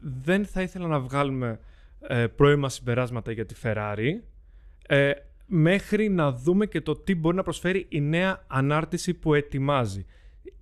δεν 0.00 0.46
θα 0.46 0.62
ήθελα 0.62 0.86
να 0.86 1.00
βγάλουμε 1.00 1.60
ε, 2.00 2.26
πρώιμα 2.26 2.68
συμπεράσματα 2.68 3.32
για 3.32 3.46
τη 3.46 3.54
Ferrari 3.62 4.10
ε, 4.86 5.12
μέχρι 5.46 6.08
να 6.08 6.32
δούμε 6.32 6.66
και 6.66 6.80
το 6.80 6.96
τι 6.96 7.14
μπορεί 7.14 7.36
να 7.36 7.42
προσφέρει 7.42 7.86
η 7.88 8.00
νέα 8.00 8.44
ανάρτηση 8.46 9.14
που 9.14 9.34
ετοιμάζει. 9.34 10.06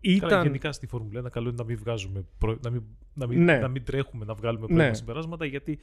Ήταν... 0.01 0.29
Καλά, 0.29 0.43
γενικά 0.43 0.73
στη 0.73 0.87
Φόρμουλα 0.87 1.21
1 1.21 1.31
καλό 1.31 1.49
είναι 1.49 1.57
να 1.59 1.65
μην 1.65 1.79
βγάζουμε, 1.79 2.25
να 2.61 2.71
μην, 2.71 2.83
να 3.15 3.27
μην, 3.27 3.45
ναι. 3.45 3.59
να 3.59 3.69
μην 3.69 3.85
τρέχουμε 3.85 4.25
να 4.25 4.35
βγάλουμε 4.35 4.67
πρώιμα 4.67 4.87
ναι. 4.87 4.95
συμπεράσματα 4.95 5.45
γιατί 5.45 5.79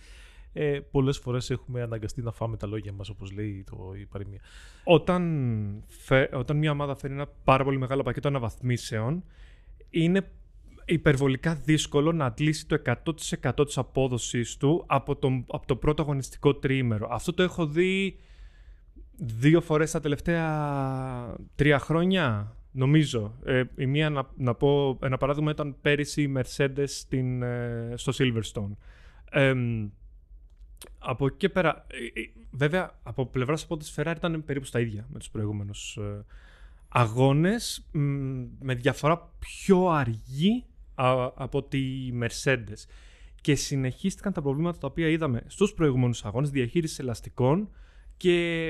ε, 0.54 0.80
πολλές 0.92 1.18
φορές 1.18 1.50
έχουμε 1.50 1.82
αναγκαστεί 1.82 2.22
να 2.22 2.32
φάμε 2.32 2.58
τα 2.58 2.68
λόγια 2.68 2.92
μας 2.92 3.10
όπως 3.10 3.32
λέει 3.32 3.64
το, 3.70 3.94
η 4.00 4.06
παροιμία. 4.06 4.40
Όταν, 4.84 5.84
όταν 6.34 6.58
μια 6.58 6.72
ομάδα 6.72 6.96
φέρει 6.96 7.14
ένα 7.14 7.28
πάρα 7.44 7.64
πολύ 7.64 7.78
μεγάλο 7.78 8.04
πακέτο 8.04 8.28
αναβαθμίσεων 8.28 9.24
είναι 9.90 10.30
υπερβολικά 10.90 11.56
δύσκολο 11.56 12.12
να 12.12 12.26
αντλήσει 12.26 12.68
το 12.68 12.82
100% 12.86 13.66
της 13.66 13.78
απόδοσης 13.78 14.58
του 14.58 14.84
από 14.88 15.16
το, 15.16 15.44
από 15.48 15.68
το 15.68 15.76
πρώτο 15.76 16.02
αγωνιστικό 16.02 16.56
τριήμερο. 16.56 17.08
Αυτό 17.12 17.34
το 17.34 17.44
έχω 17.44 17.68
δει 17.68 18.20
δύο 19.16 19.62
φορές 19.62 19.92
τα 19.92 20.00
τελευταία 20.00 21.36
τρία 21.56 21.80
χρόνια, 21.80 22.56
νομίζω. 22.72 23.36
Ε, 23.46 23.64
η 23.76 23.86
μία, 23.86 24.10
να, 24.10 24.30
να 24.36 24.54
πω, 24.54 25.00
ένα 25.02 25.18
παράδειγμα 25.18 25.52
ήταν 25.52 25.76
πέρυσι 25.82 26.22
η 26.22 26.34
Mercedes 26.38 26.84
στην, 26.86 27.42
ε, 27.42 27.94
στο 27.96 28.12
Silverstone. 28.18 28.72
από 31.00 31.26
εκεί 31.26 31.38
και 31.38 31.50
πέρα, 31.50 31.86
ε, 31.88 32.20
ε, 32.20 32.32
βέβαια 32.52 33.00
από 33.04 33.26
πλευράς 33.26 33.64
από 33.64 33.78
της 33.78 33.94
Ferrari 33.98 34.14
ήταν 34.16 34.44
περίπου 34.46 34.66
στα 34.66 34.80
ίδια 34.80 35.08
με 35.10 35.20
τους 35.20 35.30
προηγούμενους 35.30 35.98
ε, 35.98 36.26
αγώνες, 36.90 37.88
με 38.60 38.74
διαφορά 38.74 39.32
πιο 39.40 39.88
αργή 39.88 40.66
από 41.36 41.64
τη 41.64 41.82
Mercedes. 42.22 42.86
Και 43.42 43.56
συνεχίστηκαν 43.56 44.34
τα 44.34 44.42
προβλήματα 44.42 44.78
τα 44.78 44.88
οποία 44.88 45.08
είδαμε 45.08 45.42
στους 45.48 45.74
προηγούμενους 45.74 46.26
αγώνες, 46.26 46.50
διαχείριση 46.50 46.98
ελαστικών 47.02 47.70
και 48.18 48.68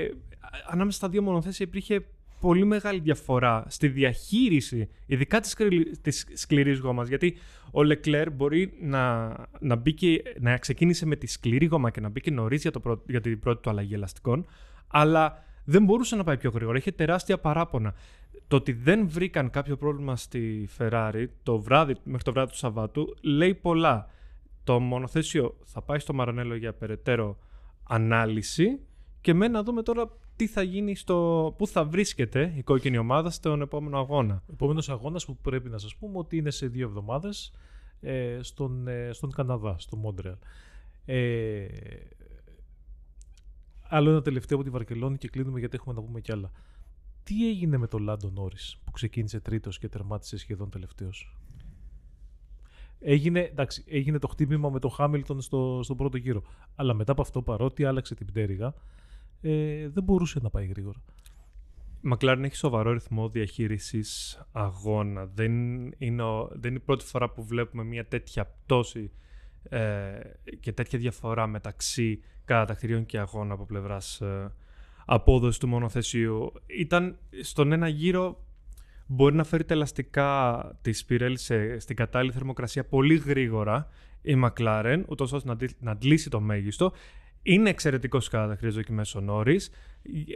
ανάμεσα 0.67 0.97
στα 0.97 1.09
δύο 1.09 1.21
μονοθέσια 1.21 1.65
υπήρχε 1.65 2.05
πολύ 2.39 2.65
μεγάλη 2.65 2.99
διαφορά 2.99 3.65
στη 3.67 3.87
διαχείριση, 3.87 4.89
ειδικά 5.05 5.39
της, 5.39 5.55
της 6.01 6.27
σκληρής 6.33 6.79
γόμας, 6.79 7.07
γιατί 7.07 7.37
ο 7.71 7.79
Leclerc 7.79 8.27
μπορεί 8.33 8.73
να, 8.81 9.27
να, 9.59 9.75
μπήκε, 9.75 10.21
να 10.39 10.57
ξεκίνησε 10.57 11.05
με 11.05 11.15
τη 11.15 11.27
σκληρή 11.27 11.65
γόμα 11.65 11.89
και 11.89 11.99
να 12.01 12.09
μπήκε 12.09 12.31
νωρίς 12.31 12.61
για, 12.61 12.71
το 12.71 13.03
για 13.07 13.21
την 13.21 13.39
πρώτη 13.39 13.61
του 13.61 13.69
αλλαγή 13.69 13.93
ελαστικών, 13.93 14.45
αλλά 14.87 15.43
δεν 15.63 15.83
μπορούσε 15.83 16.15
να 16.15 16.23
πάει 16.23 16.37
πιο 16.37 16.49
γρήγορα, 16.49 16.77
είχε 16.77 16.91
τεράστια 16.91 17.37
παράπονα. 17.37 17.93
Το 18.49 18.55
ότι 18.55 18.71
δεν 18.71 19.09
βρήκαν 19.09 19.49
κάποιο 19.49 19.77
πρόβλημα 19.77 20.15
στη 20.15 20.69
Ferrari 20.77 21.25
το 21.43 21.59
βράδυ, 21.59 21.95
μέχρι 22.03 22.23
το 22.23 22.31
βράδυ 22.31 22.51
του 22.51 22.57
Σαββάτου 22.57 23.15
λέει 23.21 23.55
πολλά. 23.55 24.09
Το 24.63 24.79
μονοθέσιο 24.79 25.57
θα 25.63 25.81
πάει 25.81 25.99
στο 25.99 26.13
Μαρανέλο 26.13 26.55
για 26.55 26.73
περαιτέρω 26.73 27.37
ανάλυση 27.83 28.79
και 29.21 29.33
με 29.33 29.47
να 29.47 29.63
δούμε 29.63 29.81
τώρα 29.81 30.09
τι 30.35 30.47
θα 30.47 30.61
γίνει 30.61 30.95
στο. 30.95 31.53
πού 31.57 31.67
θα 31.67 31.85
βρίσκεται 31.85 32.53
η 32.55 32.63
κόκκινη 32.63 32.97
ομάδα 32.97 33.29
στον 33.29 33.61
επόμενο 33.61 33.97
αγώνα. 33.97 34.43
Ο 34.47 34.51
επόμενος 34.53 34.89
αγώνας 34.89 35.25
που 35.25 35.37
πρέπει 35.37 35.69
να 35.69 35.77
σας 35.77 35.95
πούμε 35.95 36.17
ότι 36.17 36.37
είναι 36.37 36.51
σε 36.51 36.67
δύο 36.67 36.87
εβδομάδες 36.87 37.53
ε, 38.01 38.39
στον, 38.41 38.87
ε, 38.87 39.09
στον 39.13 39.31
Καναδά, 39.31 39.75
στο 39.77 39.95
Μόντρεαλ. 39.95 40.37
Ε, 41.05 41.67
άλλο 43.81 44.09
ένα 44.09 44.21
τελευταίο 44.21 44.57
από 44.57 44.65
τη 44.65 44.73
Βαρκελόνη 44.73 45.17
και 45.17 45.27
κλείνουμε 45.27 45.59
γιατί 45.59 45.75
έχουμε 45.75 45.95
να 45.95 46.01
πούμε 46.01 46.19
κι 46.19 46.31
άλλα. 46.31 46.51
Τι 47.29 47.49
έγινε 47.49 47.77
με 47.77 47.87
τον 47.87 48.03
Λάντο 48.03 48.29
Νόρις 48.29 48.79
που 48.83 48.91
ξεκίνησε 48.91 49.39
τρίτος 49.39 49.79
και 49.79 49.89
τερμάτισε 49.89 50.37
σχεδόν 50.37 50.69
τελευταίος; 50.69 51.37
Έγινε, 52.99 53.39
εντάξει, 53.39 53.83
έγινε 53.87 54.19
το 54.19 54.27
χτύπημα 54.27 54.69
με 54.69 54.79
τον 54.79 54.91
Χάμιλτον 54.91 55.41
στο, 55.41 55.79
στον 55.83 55.97
πρώτο 55.97 56.17
γύρο. 56.17 56.43
Αλλά 56.75 56.93
μετά 56.93 57.11
από 57.11 57.21
αυτό, 57.21 57.41
παρότι 57.41 57.85
άλλαξε 57.85 58.15
την 58.15 58.25
πτέρυγα, 58.25 58.73
ε, 59.41 59.89
δεν 59.89 60.03
μπορούσε 60.03 60.39
να 60.41 60.49
πάει 60.49 60.65
γρήγορα. 60.65 61.01
Μακλάριν 62.01 62.43
έχει 62.43 62.55
σοβαρό 62.55 62.91
ρυθμό 62.91 63.29
διαχείρισης 63.29 64.41
αγώνα. 64.51 65.25
Δεν 65.25 65.51
είναι, 65.97 66.23
δεν 66.51 66.69
είναι 66.69 66.79
η 66.79 66.85
πρώτη 66.85 67.05
φορά 67.05 67.29
που 67.29 67.43
βλέπουμε 67.45 67.83
μια 67.83 68.05
τέτοια 68.05 68.45
πτώση 68.45 69.11
ε, 69.63 70.19
και 70.59 70.73
τέτοια 70.73 70.99
διαφορά 70.99 71.47
μεταξύ 71.47 72.21
κατακτηρίων 72.45 73.05
και 73.05 73.19
αγώνα 73.19 73.53
από 73.53 73.65
πλευράς 73.65 74.21
ε, 74.21 74.51
απόδοση 75.11 75.59
του 75.59 75.67
μονοθεσίου. 75.67 76.53
Ήταν 76.65 77.17
στον 77.41 77.71
ένα 77.71 77.87
γύρο 77.87 78.43
μπορεί 79.07 79.35
να 79.35 79.43
φέρει 79.43 79.63
τα 79.63 79.73
ελαστικά 79.73 80.61
της 80.81 81.05
Πιρέλ 81.05 81.37
στην 81.77 81.95
κατάλληλη 81.95 82.31
θερμοκρασία 82.31 82.85
πολύ 82.85 83.17
γρήγορα 83.17 83.87
η 84.21 84.35
McLaren, 84.43 85.03
ούτως 85.07 85.31
ώστε 85.31 85.49
να, 85.49 85.57
να 85.79 85.91
αντλήσει 85.91 86.29
το 86.29 86.39
μέγιστο. 86.39 86.93
Είναι 87.41 87.69
εξαιρετικός 87.69 88.27
κατά 88.29 88.57
τα 88.57 88.69
δοκιμέ 88.69 89.05
ο 89.15 89.19
Νόρι. 89.19 89.59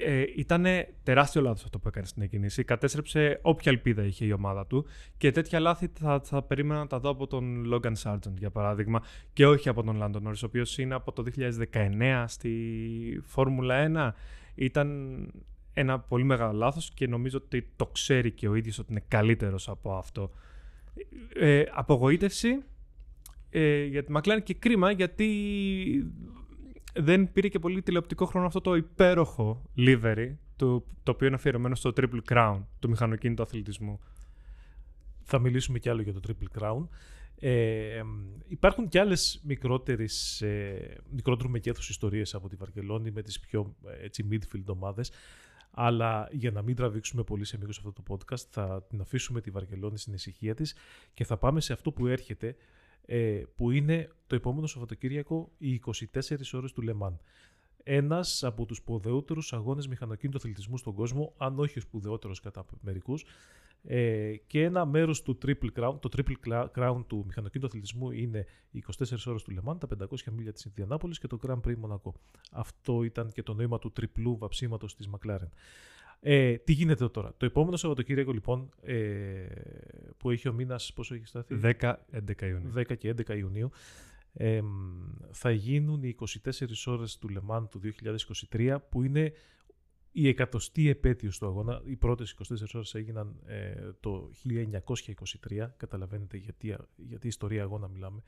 Ε, 0.06 0.24
ήταν 0.36 0.66
τεράστιο 1.04 1.42
λάθος 1.42 1.64
αυτό 1.64 1.80
που 1.80 1.88
έκανε 1.88 2.06
στην 2.06 2.22
εκκίνηση. 2.22 2.64
Κατέστρεψε 2.64 3.40
όποια 3.42 3.72
ελπίδα 3.72 4.04
είχε 4.04 4.26
η 4.26 4.32
ομάδα 4.32 4.66
του. 4.66 4.86
Και 5.18 5.32
τέτοια 5.32 5.60
λάθη 5.60 5.92
θα, 6.00 6.22
θα 6.24 6.44
περίμενα 6.44 6.80
να 6.80 6.88
τα 6.88 7.00
δω 7.00 7.10
από 7.10 7.28
τον 7.28 7.74
Logan 7.74 7.94
Sargent, 8.04 8.38
για 8.38 8.50
παράδειγμα, 8.50 9.02
και 9.34 9.48
όχι 9.48 9.70
από 9.70 9.84
τον 9.84 10.00
Lando 10.02 10.28
Norris, 10.28 10.42
ο 10.44 10.46
οποίος 10.46 10.78
είναι 10.78 10.94
από 10.94 11.12
το 11.12 11.24
2019 11.72 12.24
στη 12.28 12.52
Φόρμουλα 13.26 14.14
1. 14.14 14.14
Ήταν 14.56 15.28
ένα 15.74 16.00
πολύ 16.00 16.24
μεγάλο 16.24 16.58
λάθος 16.58 16.92
και 16.94 17.08
νομίζω 17.08 17.38
ότι 17.46 17.72
το 17.76 17.86
ξέρει 17.86 18.32
και 18.32 18.48
ο 18.48 18.56
ίδιος 18.56 18.80
ότι 18.80 18.92
είναι 18.92 19.04
καλύτερος 19.08 19.70
από 19.70 19.94
αυτό. 19.94 20.32
Ε, 21.34 21.64
απογοήτευση 21.72 22.64
ε, 23.50 23.84
για 23.84 24.04
τη 24.04 24.14
McLaren 24.16 24.44
και 24.44 24.54
κρίμα 24.54 24.92
γιατί 24.92 25.28
δεν 26.94 27.32
πήρε 27.32 27.48
και 27.48 27.60
πολύ 27.60 27.82
τηλεοπτικό 27.82 28.26
χρόνο 28.26 28.48
αυτό 28.48 28.62
το 28.62 28.76
υπέροχο 28.76 29.70
livery 29.78 30.36
το, 30.56 30.86
το 31.04 31.12
οποίο 31.12 31.28
είναι 31.28 31.36
αφιερωμένο 31.36 31.76
στο 31.76 31.92
Triple 31.96 32.34
Crown 32.34 32.62
του 32.80 32.90
μηχανοκίνητου 32.90 33.42
αθλητισμού. 33.42 34.00
Θα 35.24 35.40
μιλήσουμε 35.40 35.80
κι 35.80 35.90
άλλο 35.90 36.02
για 36.02 36.14
το 36.14 36.20
Triple 36.28 36.62
Crown. 36.62 36.88
Ε, 37.46 38.04
υπάρχουν 38.48 38.88
και 38.88 39.00
άλλες 39.00 39.42
μικρότερες, 39.44 40.42
ε, 40.42 40.98
μικρότερου 41.10 41.50
μεγέθους 41.50 41.90
ιστορίες 41.90 42.34
από 42.34 42.50
τη 42.50 42.56
Βαρκελόνη 42.56 43.12
με 43.12 43.22
τις 43.22 43.40
πιο 43.40 43.76
έτσι, 44.02 44.28
midfield 44.32 44.66
ομάδες. 44.66 45.12
Αλλά 45.72 46.28
για 46.32 46.52
να 46.52 46.62
μην 46.62 46.76
τραβήξουμε 46.76 47.24
πολύ 47.24 47.46
σε 47.46 47.58
μήκος 47.58 47.78
αυτό 47.78 47.92
το 47.92 48.04
podcast, 48.08 48.46
θα 48.50 48.86
την 48.90 49.02
αφήσουμε 49.02 49.42
τη 49.42 49.50
Βαρκελόνη 49.50 49.98
στην 49.98 50.14
ησυχία 50.14 50.56
της 50.56 50.76
και 51.14 51.24
θα 51.24 51.38
πάμε 51.38 51.62
σε 51.62 51.74
αυτό 51.74 51.92
που 51.92 52.08
έρχεται 52.08 52.56
ε, 53.06 53.42
που 53.56 53.72
είναι 53.72 54.10
το 54.28 54.36
επόμενο 54.36 54.68
Σαββατοκύριακο 54.68 55.52
οι 55.58 55.82
24 55.86 56.02
ώρες 56.54 56.72
του 56.72 56.82
Λεμάν. 56.82 57.20
Ένας 57.84 58.44
από 58.44 58.66
τους 58.66 58.78
σπουδαιότερους 58.78 59.54
αγώνες 59.54 59.88
μηχανοκίνητου 59.88 60.38
αθλητισμού 60.38 60.78
στον 60.78 60.94
κόσμο, 60.94 61.34
αν 61.38 61.60
όχι 61.60 61.78
ο 61.78 61.82
σπουδαιότερος 61.82 62.40
κατά 62.40 62.66
μερικούς, 62.82 63.26
ε, 63.86 64.36
και 64.48 64.64
ένα 64.64 64.86
μέρος 64.86 65.22
του 65.22 65.38
Triple 65.46 65.70
Crown, 65.80 65.96
το 66.00 66.10
Triple 66.18 66.68
Crown 66.76 67.04
του 67.08 67.24
μηχανοκίνητου 67.28 67.66
αθλητισμού 67.66 68.12
είναι 68.12 68.46
οι 68.72 68.78
24 68.78 69.28
ώρες 69.28 69.44
του 69.44 69.52
Λεμάν, 69.52 69.78
τα 69.78 69.88
500 69.88 70.32
μίλια 70.32 70.54
της 70.54 70.66
Ινδιανάπολης 70.66 71.20
και 71.20 71.28
το 71.28 71.40
Grand 71.48 71.60
Prix 71.68 71.76
Μονακό. 71.76 72.14
Αυτό 72.52 73.04
ήταν 73.04 73.32
και 73.32 73.44
το 73.44 73.54
νόημα 73.54 73.80
του 73.80 73.92
τριπλού 73.92 74.38
βαψίματος 74.38 74.96
της 74.96 75.10
McLaren. 75.12 75.50
Ε, 76.20 76.58
τι 76.58 76.74
γίνεται 76.74 77.10
τώρα; 77.10 77.34
Το 77.38 77.46
επόμενο 77.46 77.76
Σαββατοκύριακο 77.78 78.32
λοιπόν 78.32 78.70
ε, 78.82 79.46
που 80.18 80.30
έχει 80.30 80.48
ο 80.48 80.54
μήνας, 80.54 80.94
πόσο 80.94 81.16
έχει 81.16 81.26
σταθεί; 81.26 81.60
10-11 81.62 82.42
Ιουνίου. 82.42 82.72
10 82.76 82.98
και 82.98 83.14
11 83.28 83.38
Ιουνίου. 83.38 83.72
Ε, 84.34 84.62
θα 85.32 85.52
γίνουν 85.52 86.04
οι 86.04 86.16
24 86.20 86.28
ώρες 86.86 87.18
του 87.18 87.30
Λεμάν 87.30 87.70
του 87.70 87.82
2023 88.52 88.78
που 88.90 89.04
είναι 89.04 89.34
η 90.12 90.28
εκατοστή 90.28 90.90
επέτειος 90.90 91.38
του 91.38 91.46
αγώνα. 91.46 91.82
Οι 91.86 91.96
πρώτες 91.96 92.36
24 92.50 92.74
ώρες 92.74 92.96
έγιναν 92.96 93.36
ε, 93.46 93.92
το 94.00 94.32
1923. 95.50 95.68
Καταλαβαίνετε 95.78 96.38
γιατί, 96.38 96.76
γιατί 96.96 97.28
ιστορία 97.28 97.64
αγώνα 97.64 97.88
μιλάμε. 97.88 98.24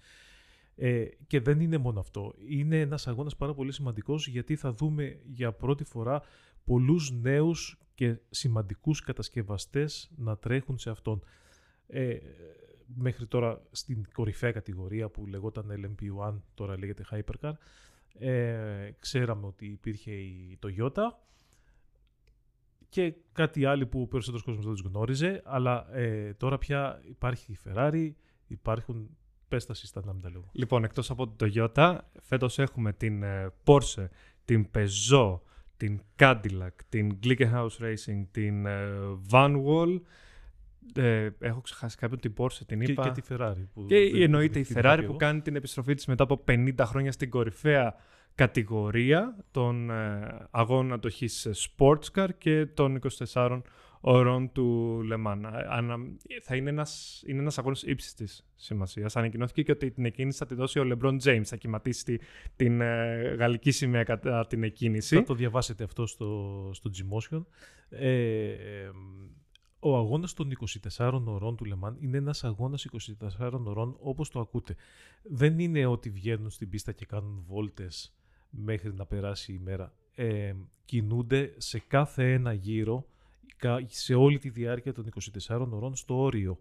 Ε, 0.75 1.05
και 1.27 1.39
δεν 1.39 1.59
είναι 1.59 1.77
μόνο 1.77 2.00
αυτό. 2.00 2.33
Είναι 2.47 2.79
ένας 2.79 3.07
αγώνας 3.07 3.35
πάρα 3.35 3.53
πολύ 3.53 3.71
σημαντικός 3.71 4.27
γιατί 4.27 4.55
θα 4.55 4.74
δούμε 4.74 5.19
για 5.25 5.51
πρώτη 5.51 5.83
φορά 5.83 6.21
πολλούς 6.63 7.12
νέους 7.12 7.79
και 7.95 8.17
σημαντικούς 8.29 9.01
κατασκευαστές 9.01 10.12
να 10.15 10.38
τρέχουν 10.38 10.77
σε 10.77 10.89
αυτόν. 10.89 11.24
Ε, 11.88 12.17
μέχρι 12.96 13.25
τώρα 13.25 13.62
στην 13.72 14.08
κορυφαία 14.13 14.51
κατηγορία 14.51 15.10
που 15.10 15.27
λεγόταν 15.27 15.65
LMP1, 15.72 16.34
τώρα 16.54 16.77
λέγεται 16.80 17.06
Hypercar, 17.12 17.51
ε, 18.20 18.89
ξέραμε 19.00 19.46
ότι 19.46 19.65
υπήρχε 19.65 20.12
η 20.12 20.60
Toyota 20.65 21.13
και 22.89 23.13
κάτι 23.32 23.65
άλλο 23.65 23.88
που 23.88 24.01
ο 24.01 24.08
περισσότερος 24.08 24.46
κόσμος 24.46 24.65
δεν 24.65 24.74
τους 24.74 24.84
γνώριζε, 24.84 25.42
αλλά 25.46 25.96
ε, 25.96 26.34
τώρα 26.34 26.58
πια 26.58 27.01
υπάρχει 27.10 27.51
η 27.51 27.58
Ferrari, 27.65 28.12
υπάρχουν 28.48 29.10
πες 29.48 29.65
τα 29.65 29.74
συστάτα 29.74 30.08
να 30.08 30.13
μην 30.13 30.22
τα 30.22 30.30
λέω. 30.30 30.50
Λοιπόν, 30.51 30.84
εκτός 30.84 31.10
από 31.10 31.27
την 31.27 31.51
Toyota, 31.54 31.98
φέτος 32.22 32.60
έχουμε 32.60 32.94
την 32.94 33.24
ε, 33.24 33.54
Porsche, 33.65 34.08
την 34.46 34.68
Peugeot, 34.74 35.39
την 35.77 36.01
Cadillac, 36.20 36.72
την 36.89 37.20
Glickenhaus 37.24 37.68
Racing, 37.80 38.25
την 38.32 38.65
ε, 38.65 38.89
Vanwall, 39.32 40.01
ε, 40.96 41.30
έχω 41.39 41.62
ξεχάσει 41.62 41.98
κάποιον 41.98 42.20
την 42.20 42.34
Porsche, 42.38 42.65
την 42.65 42.82
είπα. 42.82 43.04
Και, 43.04 43.10
και 43.10 43.22
τη 43.22 43.27
Ferrari. 43.30 43.68
Που 43.74 43.86
και 43.86 44.10
δεν, 44.12 44.22
εννοείται 44.22 44.60
η 44.60 44.65
Ferrari 44.74 45.04
που 45.06 45.15
κάνει 45.15 45.42
την 45.42 45.56
επιστροφή 45.56 45.94
της 45.94 46.06
μετά 46.06 46.24
από 46.24 46.44
50 46.48 46.72
χρόνια 46.80 47.12
στην 47.12 47.30
κορυφαία 47.30 47.96
κατηγορία 48.36 49.36
των 49.51 49.89
ε, 49.89 50.48
αγώνων 50.51 50.94
αντοχής 50.94 51.48
sports 51.77 52.12
car 52.15 52.27
και 52.38 52.65
των 52.65 53.00
24 53.34 53.62
ωρών 54.08 54.51
του 54.51 55.01
Λεμάν. 55.06 55.48
Θα 56.42 56.56
είναι 56.56 56.70
ένας, 56.70 57.24
είναι 57.27 57.39
ένας 57.39 57.58
αγώνας 57.58 57.84
ύψης 57.84 58.13
της 58.13 58.46
σημασίας. 58.56 59.15
Ανακοινώθηκε 59.15 59.63
και 59.63 59.72
ότι 59.72 59.92
την 59.92 60.06
εκκίνηση 60.06 60.38
θα 60.38 60.46
τη 60.46 60.56
δώσει 60.56 60.80
ο 60.80 60.84
LeBron 60.92 61.18
James. 61.24 61.44
Θα 61.44 61.56
κυματίσει 61.56 62.20
την 62.56 62.82
ε, 62.82 63.36
γαλλική 63.38 63.72
σημαία 63.72 64.04
κατά 64.04 64.48
την 64.48 64.63
εκκίνηση. 64.63 65.15
Θα 65.15 65.24
το 65.24 65.34
διαβάσετε 65.34 65.84
αυτό 65.84 66.06
στο, 66.06 66.70
στο 66.74 66.89
Gmotion. 66.94 67.46
Ε, 67.89 68.56
ο 69.88 69.98
αγώνας 69.98 70.34
των 70.34 70.51
24 70.98 71.22
ωρών 71.25 71.56
του 71.56 71.65
Λεμάν 71.65 71.98
είναι 72.00 72.18
ένας 72.18 72.44
αγώνας 72.44 72.88
24 73.39 73.51
ωρών 73.65 73.98
όπως 74.00 74.30
το 74.30 74.39
ακούτε. 74.39 74.75
Δεν 75.24 75.60
είναι 75.60 75.86
ότι 75.86 76.10
βγαίνουν 76.10 76.50
στην 76.50 76.69
πίστα 76.69 76.91
και 76.91 77.06
κάνουν 77.06 77.43
βόλτες 77.48 78.15
μέχρι 78.50 78.93
να 78.93 79.06
περάσει 79.06 79.54
η 79.54 79.60
μέρα. 79.63 79.93
Ε, 80.15 80.54
κινούνται 80.86 81.54
σε 81.58 81.80
κάθε 81.80 82.34
ένα 82.34 82.54
γύρο 82.54 83.06
σε 83.86 84.13
όλη 84.13 84.38
τη 84.38 84.50
διάρκεια 84.50 84.93
των 84.93 85.10
24 85.48 85.67
ωρών 85.71 85.95
στο 85.95 86.19
όριο. 86.19 86.60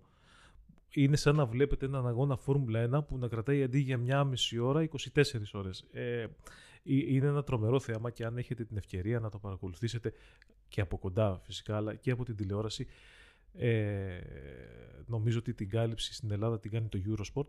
Είναι 0.90 1.16
σαν 1.16 1.36
να 1.36 1.46
βλέπετε 1.46 1.86
έναν 1.86 2.06
αγώνα 2.06 2.36
Φόρμουλα 2.36 2.88
1 2.98 3.06
που 3.06 3.18
να 3.18 3.28
κρατάει 3.28 3.62
αντί 3.62 3.78
για 3.78 3.98
μια 3.98 4.24
μισή 4.24 4.58
ώρα 4.58 4.88
24 5.14 5.22
ώρες. 5.52 5.86
Ε, 5.92 6.26
είναι 6.82 7.26
ένα 7.26 7.42
τρομερό 7.42 7.80
θέαμα 7.80 8.10
και 8.10 8.24
αν 8.24 8.38
έχετε 8.38 8.64
την 8.64 8.76
ευκαιρία 8.76 9.20
να 9.20 9.28
το 9.28 9.38
παρακολουθήσετε 9.38 10.12
και 10.74 10.80
από 10.80 10.98
κοντά 10.98 11.40
φυσικά 11.44 11.76
αλλά 11.76 11.94
και 11.94 12.10
από 12.10 12.24
την 12.24 12.36
τηλεόραση 12.36 12.86
ε, 13.52 14.20
νομίζω 15.06 15.38
ότι 15.38 15.54
την 15.54 15.68
κάλυψη 15.68 16.14
στην 16.14 16.30
Ελλάδα 16.30 16.60
την 16.60 16.70
κάνει 16.70 16.88
το 16.88 16.98
Eurosport 17.06 17.46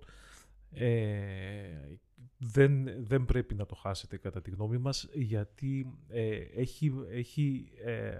ε, 0.72 1.98
δεν, 2.38 3.04
δεν 3.06 3.26
πρέπει 3.26 3.56
να 3.56 3.66
το 3.66 3.76
χάσετε 3.76 4.18
κατά 4.18 4.42
τη 4.42 4.50
γνώμη 4.50 4.78
μας 4.78 5.10
γιατί 5.14 5.98
ε, 6.08 6.36
έχει, 6.36 6.94
έχει 7.10 7.72
ε, 7.84 8.14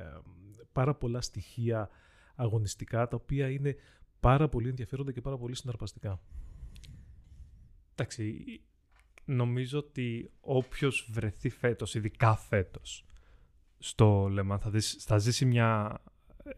πάρα 0.72 0.96
πολλά 0.96 1.22
στοιχεία 1.22 1.90
αγωνιστικά 2.36 3.08
τα 3.08 3.16
οποία 3.16 3.50
είναι 3.50 3.76
πάρα 4.20 4.50
πολύ 4.50 4.70
ενδιαφέροντα 4.70 5.12
και 5.12 5.22
πάρα 5.22 5.38
πολύ 5.38 5.56
συναρπαστικά. 5.56 6.22
Εντάξει, 7.92 8.46
νομίζω 9.26 9.80
ότι 9.80 10.32
όποιος 10.40 11.10
βρεθεί 11.12 11.50
φέτος, 11.50 11.96
ειδικά 11.96 12.36
φέτος, 12.36 13.06
στο 13.86 14.28
Λεμάν 14.32 14.60
θα, 14.60 14.72
θα 15.00 15.18
ζήσει 15.18 15.46
μια 15.46 16.02
ε, 16.44 16.50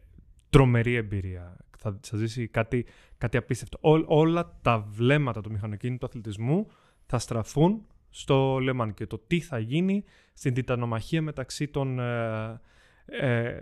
τρομερή 0.49 0.95
εμπειρία. 0.95 1.57
Θα, 1.77 1.99
θα 2.01 2.17
ζήσει 2.17 2.47
κάτι, 2.47 2.85
κάτι 3.17 3.37
απίστευτο. 3.37 3.79
όλα 4.05 4.59
τα 4.61 4.79
βλέμματα 4.79 5.41
του 5.41 5.51
μηχανοκίνητου 5.51 6.05
αθλητισμού 6.05 6.67
θα 7.05 7.19
στραφούν 7.19 7.85
στο 8.09 8.59
Λεμάν 8.59 8.93
και 8.93 9.05
το 9.05 9.17
τι 9.27 9.39
θα 9.39 9.59
γίνει 9.59 10.03
στην 10.33 10.53
τιτανομαχία 10.53 11.21
μεταξύ 11.21 11.67
των, 11.67 11.99
ε, 11.99 12.61
ε, 13.05 13.57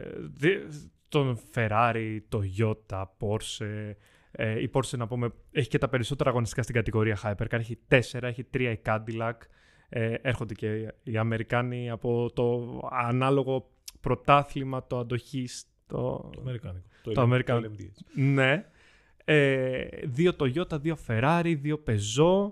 των 1.10 1.40
Ferrari, 1.54 2.20
Toyota, 2.30 3.04
Porsche. 3.20 3.92
Ε, 4.32 4.62
η 4.62 4.70
Porsche, 4.74 4.98
να 4.98 5.08
πούμε, 5.08 5.34
έχει 5.52 5.70
και 5.70 5.78
τα 5.78 5.90
περισσότερα 5.90 6.30
αγωνιστικά 6.30 6.62
στην 6.62 6.76
κατηγορία 6.76 7.18
Hypercar. 7.24 7.60
Έχει 7.60 7.80
τέσσερα, 7.88 8.28
έχει 8.28 8.44
τρία 8.44 8.72
η 8.72 8.80
Cadillac. 8.86 9.38
Ε, 9.90 10.14
έρχονται 10.22 10.54
και 10.54 10.94
οι 11.04 11.18
Αμερικάνοι 11.18 11.90
από 11.90 12.32
το 12.34 12.80
ανάλογο 12.92 13.70
πρωτάθλημα, 14.02 14.88
το 14.88 15.00
αντοχής. 15.00 15.66
Το, 15.88 16.30
το 16.32 16.40
Αμερικάνικο. 16.42 16.86
Το, 17.04 17.12
το 17.12 17.22
Αμερικάνικο. 17.22 17.74
Ναι. 18.16 18.66
Ε, 19.26 19.88
δύο 20.04 20.32
Toyota, 20.40 20.82
δύο 20.82 20.98
Ferrari, 21.08 21.56
δύο 21.62 21.84
Peugeot. 21.88 22.52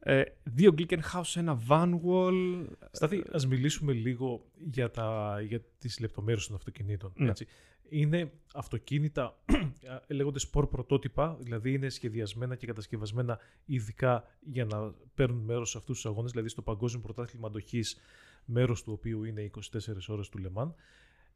Ε, 0.00 0.22
δύο 0.44 0.74
Glickenhaus, 0.78 1.34
ένα 1.34 1.60
Vanwall. 1.68 2.64
Στάθη, 2.90 3.24
ας 3.32 3.46
μιλήσουμε 3.46 3.92
λίγο 3.92 4.44
για, 4.70 4.90
τα, 4.90 5.38
για 5.46 5.60
τις 5.78 6.00
λεπτομέρειες 6.00 6.46
των 6.46 6.56
αυτοκινήτων. 6.56 7.12
Ναι. 7.16 7.28
Έτσι. 7.28 7.46
Είναι 7.88 8.32
αυτοκίνητα, 8.54 9.38
λέγονται 10.08 10.38
σπορ 10.38 10.66
πρωτότυπα, 10.66 11.36
δηλαδή 11.40 11.72
είναι 11.72 11.88
σχεδιασμένα 11.88 12.56
και 12.56 12.66
κατασκευασμένα 12.66 13.38
ειδικά 13.64 14.24
για 14.40 14.64
να 14.64 14.94
παίρνουν 15.14 15.44
μέρος 15.44 15.70
σε 15.70 15.78
αυτούς 15.78 15.94
τους 15.94 16.06
αγώνες, 16.06 16.30
δηλαδή 16.30 16.48
στο 16.48 16.62
Παγκόσμιο 16.62 17.02
Πρωτάθλημα 17.02 17.46
Αντοχής, 17.46 17.96
μέρος 18.44 18.82
του 18.82 18.92
οποίου 18.92 19.24
είναι 19.24 19.50
24 19.54 20.08
ώρες 20.08 20.28
του 20.28 20.38
Λεμάν. 20.38 20.74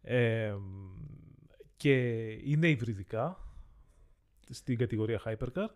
Ε, 0.03 0.55
και 1.77 2.29
είναι 2.31 2.69
υβριδικά 2.69 3.39
στην 4.49 4.79
κατηγορία 4.79 5.21
Hypercar. 5.25 5.67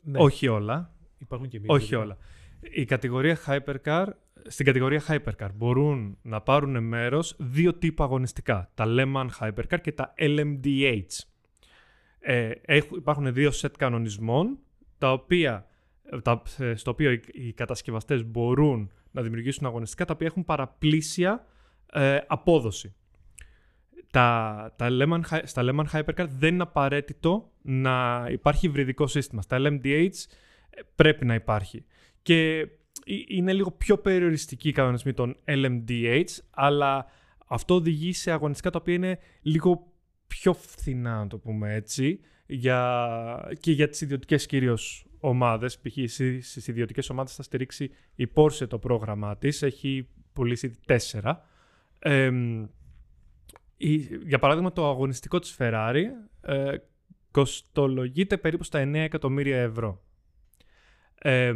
Ναι. 0.00 0.18
Όχι 0.18 0.48
όλα. 0.48 0.94
Υπάρχουν 1.18 1.48
και 1.48 1.60
Όχι 1.66 1.94
όλα. 1.94 2.16
Η 2.60 2.84
κατηγορία 2.84 3.38
Hypercar, 3.46 4.06
στην 4.46 4.66
κατηγορία 4.66 5.02
Hypercar 5.08 5.48
μπορούν 5.54 6.18
να 6.22 6.40
πάρουν 6.40 6.84
μέρος 6.84 7.36
δύο 7.38 7.74
τύπου 7.74 8.02
αγωνιστικά. 8.02 8.70
Τα 8.74 8.84
Le 8.88 9.12
Mans 9.14 9.28
Hypercar 9.40 9.80
και 9.82 9.92
τα 9.92 10.14
LMDH. 10.18 11.02
Ε, 12.20 12.50
υπάρχουν 12.96 13.32
δύο 13.32 13.50
σετ 13.50 13.76
κανονισμών, 13.76 14.58
τα 14.98 15.12
οποία, 15.12 15.66
τα, 16.22 16.42
στο 16.74 16.90
οποίο 16.90 17.10
οι, 17.10 17.52
κατασκευαστές 17.52 18.24
μπορούν 18.24 18.90
να 19.10 19.22
δημιουργήσουν 19.22 19.66
αγωνιστικά, 19.66 20.04
τα 20.04 20.12
οποία 20.12 20.26
έχουν 20.26 20.44
παραπλήσια 20.44 21.46
ε, 21.92 22.18
απόδοση. 22.26 22.94
Τα, 24.10 24.74
τα 24.76 24.88
Lehman, 24.90 25.20
στα 25.42 25.62
Lehman 25.64 25.84
Hypercar 25.92 26.26
δεν 26.28 26.54
είναι 26.54 26.62
απαραίτητο 26.62 27.50
να 27.62 28.26
υπάρχει 28.30 28.66
υβριδικό 28.66 29.06
σύστημα. 29.06 29.42
Στα 29.42 29.56
LMDH 29.60 30.08
πρέπει 30.94 31.24
να 31.24 31.34
υπάρχει. 31.34 31.84
Και 32.22 32.68
είναι 33.28 33.52
λίγο 33.52 33.70
πιο 33.70 33.98
περιοριστική 33.98 34.68
η 34.68 34.72
κανονισμή 34.72 35.12
των 35.12 35.36
LMDH, 35.44 36.24
αλλά 36.50 37.06
αυτό 37.46 37.74
οδηγεί 37.74 38.12
σε 38.12 38.30
αγωνιστικά 38.30 38.70
τα 38.70 38.78
οποία 38.80 38.94
είναι 38.94 39.18
λίγο 39.42 39.92
πιο 40.26 40.52
φθηνά, 40.52 41.18
να 41.18 41.26
το 41.26 41.38
πούμε 41.38 41.74
έτσι, 41.74 42.20
για... 42.46 43.56
και 43.60 43.72
για 43.72 43.88
τις 43.88 44.00
ιδιωτικές 44.00 44.46
κυρίως 44.46 45.06
ομάδες. 45.20 45.78
Π.χ. 45.78 45.92
στις 46.40 46.68
ιδιωτικές 46.68 47.10
ομάδες 47.10 47.34
θα 47.34 47.42
στηρίξει 47.42 47.90
η 48.14 48.28
Porsche 48.34 48.68
το 48.68 48.78
πρόγραμμά 48.78 49.36
της, 49.36 49.62
έχει 49.62 50.08
πουλήσει 50.32 50.70
τέσσερα. 50.86 51.46
για 54.26 54.38
παράδειγμα, 54.38 54.72
το 54.72 54.88
αγωνιστικό 54.88 55.38
της 55.38 55.56
Ferrari 55.58 56.04
ε, 56.40 56.76
κοστολογείται 57.30 58.36
περίπου 58.36 58.64
στα 58.64 58.82
9 58.82 58.94
εκατομμύρια 58.94 59.60
ευρώ 59.60 60.02
Ε, 61.14 61.52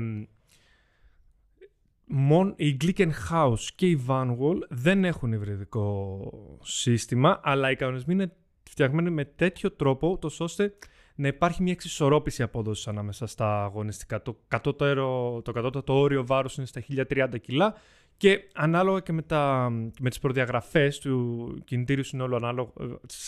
Μον, 2.09 2.55
η 2.57 2.77
Glickenhaus 2.81 3.59
και 3.75 3.87
η 3.87 4.05
Vanwall 4.09 4.59
δεν 4.69 5.05
έχουν 5.05 5.33
υβριδικό 5.33 6.59
σύστημα, 6.63 7.41
αλλά 7.43 7.71
οι 7.71 7.77
κανονισμοί 7.77 8.15
είναι 8.15 8.33
φτιαγμένοι 8.63 9.11
με 9.11 9.25
τέτοιο 9.25 9.71
τρόπο, 9.71 10.19
τόσο 10.19 10.45
ώστε 10.45 10.75
να 11.15 11.29
υπάρχει 11.29 11.63
μια 11.63 11.73
εξισορρόπηση 11.73 12.43
απόδοσης 12.43 12.89
ανάμεσα 12.89 13.27
στα 13.27 13.65
αγωνιστικά. 13.65 14.23
Το 14.23 14.39
κατώτερο, 14.49 15.41
το 15.45 15.53
κατώτατο 15.53 15.99
όριο 15.99 16.27
βάρους 16.27 16.57
είναι 16.57 16.67
στα 16.67 16.83
1030 17.11 17.29
κιλά 17.41 17.75
και 18.17 18.49
ανάλογα 18.55 19.01
και 19.01 19.13
με, 19.13 19.23
τα, 19.23 19.71
με 20.01 20.09
τις 20.09 20.19
προδιαγραφές 20.19 20.99
του 20.99 21.55
κινητήριου 21.65 22.05
συνόλου 22.05 22.37
ανάλογα 22.37 22.71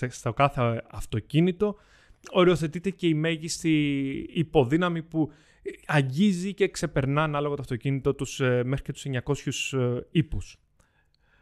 στο 0.09 0.33
κάθε 0.33 0.85
αυτοκίνητο 0.91 1.77
οριοθετείται 2.31 2.91
και 2.91 3.07
η 3.07 3.15
μέγιστη 3.15 3.71
υποδύναμη 4.33 5.03
που 5.03 5.33
αγγίζει 5.87 6.55
και 6.55 6.69
ξεπερνά 6.69 7.23
ανάλογα 7.23 7.55
το 7.55 7.63
αυτοκίνητο 7.63 8.15
τους 8.15 8.41
ε, 8.41 8.63
μέχρι 8.65 8.85
και 8.85 8.93
τους 8.93 9.07
900 9.73 9.79
ε, 9.79 10.01
ύπους. 10.11 10.59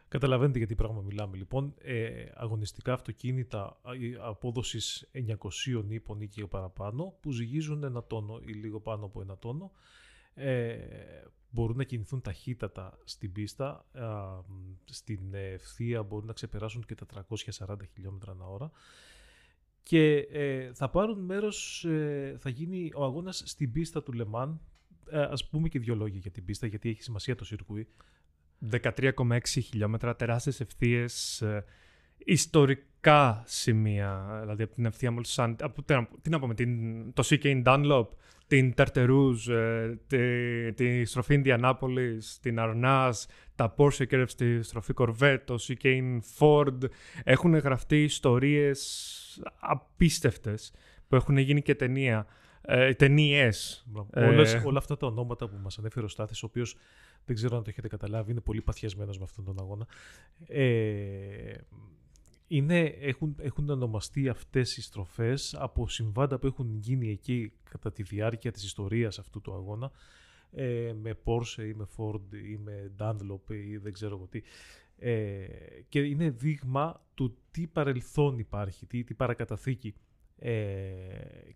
Καταλαβαίνετε 0.07 0.57
γιατί 0.57 0.75
πράγμα 0.75 1.01
μιλάμε. 1.01 1.37
Λοιπόν, 1.37 1.73
ε, 1.77 2.25
αγωνιστικά 2.33 2.93
αυτοκίνητα 2.93 3.81
απόδοσης 4.19 5.09
900 5.13 5.83
ύπων 5.87 6.21
ή 6.21 6.27
και 6.27 6.45
παραπάνω 6.45 7.17
που 7.21 7.31
ζυγίζουν 7.31 7.83
ένα 7.83 8.03
τόνο 8.03 8.39
ή 8.45 8.51
λίγο 8.51 8.79
πάνω 8.79 9.05
από 9.05 9.21
ένα 9.21 9.37
τόνο 9.37 9.71
ε, 10.33 10.77
μπορούν 11.49 11.77
να 11.77 11.83
κινηθούν 11.83 12.21
ταχύτατα 12.21 12.97
στην 13.03 13.31
πίστα, 13.31 13.85
στην 14.85 15.33
ευθεία 15.33 16.03
μπορούν 16.03 16.27
να 16.27 16.33
ξεπεράσουν 16.33 16.83
και 16.85 16.95
τα 16.95 17.25
340 17.67 17.75
χιλιόμετρα 17.93 18.31
ανά 18.31 18.45
ώρα 18.45 18.71
και 19.87 20.27
ε, 20.31 20.73
θα 20.73 20.89
πάρουν 20.89 21.19
μέρος, 21.19 21.85
ε, 21.85 22.35
θα 22.39 22.49
γίνει 22.49 22.91
ο 22.95 23.03
αγώνας 23.03 23.43
στην 23.45 23.71
πίστα 23.71 24.03
του 24.03 24.13
Λεμάν. 24.13 24.61
Ε, 25.09 25.21
ας 25.21 25.49
πούμε 25.49 25.67
και 25.67 25.79
δύο 25.79 25.95
λόγια 25.95 26.19
για 26.19 26.31
την 26.31 26.45
πίστα, 26.45 26.67
γιατί 26.67 26.89
έχει 26.89 27.03
σημασία 27.03 27.35
το 27.35 27.45
σιρκούι. 27.45 27.87
13,6 28.71 29.39
χιλιόμετρα, 29.43 30.15
τεράστιες 30.15 30.59
ευθείες, 30.59 31.41
ε, 31.41 31.65
ιστορικά 32.17 33.43
σημεία, 33.45 34.37
δηλαδή 34.41 34.63
από 34.63 34.73
την 34.73 34.85
ευθεία 34.85 35.11
μόλις 35.11 35.29
σαν, 35.29 35.55
από, 35.61 35.83
τι 36.21 36.29
να 36.29 36.39
πούμε, 36.39 36.53
την, 36.53 37.13
το 37.13 37.23
CK 37.25 37.63
Dunlop, 37.65 38.07
την 38.47 38.73
Tarterouge, 38.77 39.49
ε, 39.49 39.95
τη, 40.07 40.73
τη 40.73 41.05
στροφή 41.05 41.33
Ινδιανάπολης, 41.33 42.39
την 42.41 42.57
Arnaz, 42.59 43.11
τα 43.55 43.75
Porsche 43.77 44.07
Curves 44.11 44.23
στη 44.27 44.63
στροφή 44.63 44.93
Corvette, 44.97 45.41
το 45.45 45.55
CK 45.67 46.19
Ford, 46.39 46.77
έχουν 47.23 47.57
γραφτεί 47.57 48.03
ιστορίες 48.03 49.43
απίστευτες 49.59 50.73
που 51.07 51.15
έχουν 51.15 51.37
γίνει 51.37 51.61
και 51.61 51.75
ταινία. 51.75 52.27
Ε, 52.61 52.93
Ταινίες. 52.93 53.85
Ε, 54.13 54.61
όλα 54.65 54.77
αυτά 54.77 54.97
τα 54.97 55.07
ονόματα 55.07 55.49
που 55.49 55.57
μας 55.63 55.77
ανέφερε 55.79 56.05
ο 56.05 56.09
Στάθης, 56.09 56.43
ο 56.43 56.45
οποίος 56.45 56.77
δεν 57.25 57.35
ξέρω 57.35 57.57
αν 57.57 57.63
το 57.63 57.69
έχετε 57.69 57.87
καταλάβει, 57.87 58.31
είναι 58.31 58.41
πολύ 58.41 58.61
παθιασμένος 58.61 59.17
με 59.17 59.23
αυτόν 59.23 59.45
τον 59.45 59.59
αγώνα. 59.59 59.87
Ε, 60.47 61.53
είναι, 62.47 62.79
έχουν, 62.79 63.35
έχουν 63.39 63.69
ονομαστεί 63.69 64.29
αυτές 64.29 64.77
οι 64.77 64.81
στροφές 64.81 65.55
από 65.59 65.87
συμβάντα 65.87 66.39
που 66.39 66.47
έχουν 66.47 66.75
γίνει 66.75 67.09
εκεί 67.09 67.51
κατά 67.69 67.91
τη 67.91 68.03
διάρκεια 68.03 68.51
της 68.51 68.63
ιστορίας 68.63 69.19
αυτού 69.19 69.41
του 69.41 69.53
αγώνα 69.53 69.91
ε, 70.51 70.93
με 71.01 71.17
Porsche 71.23 71.63
ή 71.67 71.73
με 71.73 71.87
Ford 71.97 72.33
ή 72.49 72.57
με 72.57 72.91
Dunlop 72.99 73.53
ή 73.53 73.77
δεν 73.77 73.93
ξέρω 73.93 74.15
εγώ 74.15 74.27
τι. 74.27 74.41
Ε, 74.99 75.47
και 75.89 75.99
είναι 75.99 76.29
δείγμα 76.29 77.05
του 77.13 77.37
τι 77.51 77.67
παρελθόν 77.67 78.39
υπάρχει, 78.39 78.85
τι, 78.85 79.03
τι 79.03 79.13
παρακαταθήκη 79.13 79.95
ε, 80.39 80.51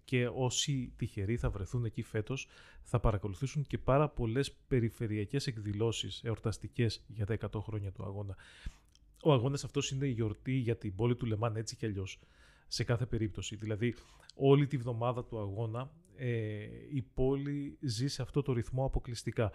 και 0.03 0.27
όσοι 0.33 0.93
τυχεροί 0.95 1.37
θα 1.37 1.49
βρεθούν 1.49 1.85
εκεί 1.85 2.01
φέτος 2.01 2.47
θα 2.83 2.99
παρακολουθήσουν 2.99 3.63
και 3.63 3.77
πάρα 3.77 4.09
πολλές 4.09 4.51
περιφερειακές 4.67 5.47
εκδηλώσεις 5.47 6.23
εορταστικές 6.23 7.03
για 7.07 7.25
τα 7.25 7.37
100 7.51 7.61
χρόνια 7.61 7.91
του 7.91 8.03
αγώνα. 8.03 8.35
Ο 9.23 9.33
αγώνας 9.33 9.63
αυτός 9.63 9.91
είναι 9.91 10.05
η 10.05 10.11
γιορτή 10.11 10.53
για 10.53 10.77
την 10.77 10.95
πόλη 10.95 11.15
του 11.15 11.25
Λεμάν 11.25 11.55
έτσι 11.55 11.75
και 11.75 11.85
αλλιώς. 11.85 12.19
σε 12.67 12.83
κάθε 12.83 13.05
περίπτωση. 13.05 13.55
Δηλαδή 13.55 13.95
όλη 14.35 14.67
τη 14.67 14.77
βδομάδα 14.77 15.25
του 15.25 15.39
αγώνα 15.39 15.91
ε, 16.15 16.67
η 16.93 17.01
πόλη 17.13 17.77
ζει 17.81 18.07
σε 18.07 18.21
αυτό 18.21 18.41
το 18.41 18.53
ρυθμό 18.53 18.85
αποκλειστικά. 18.85 19.51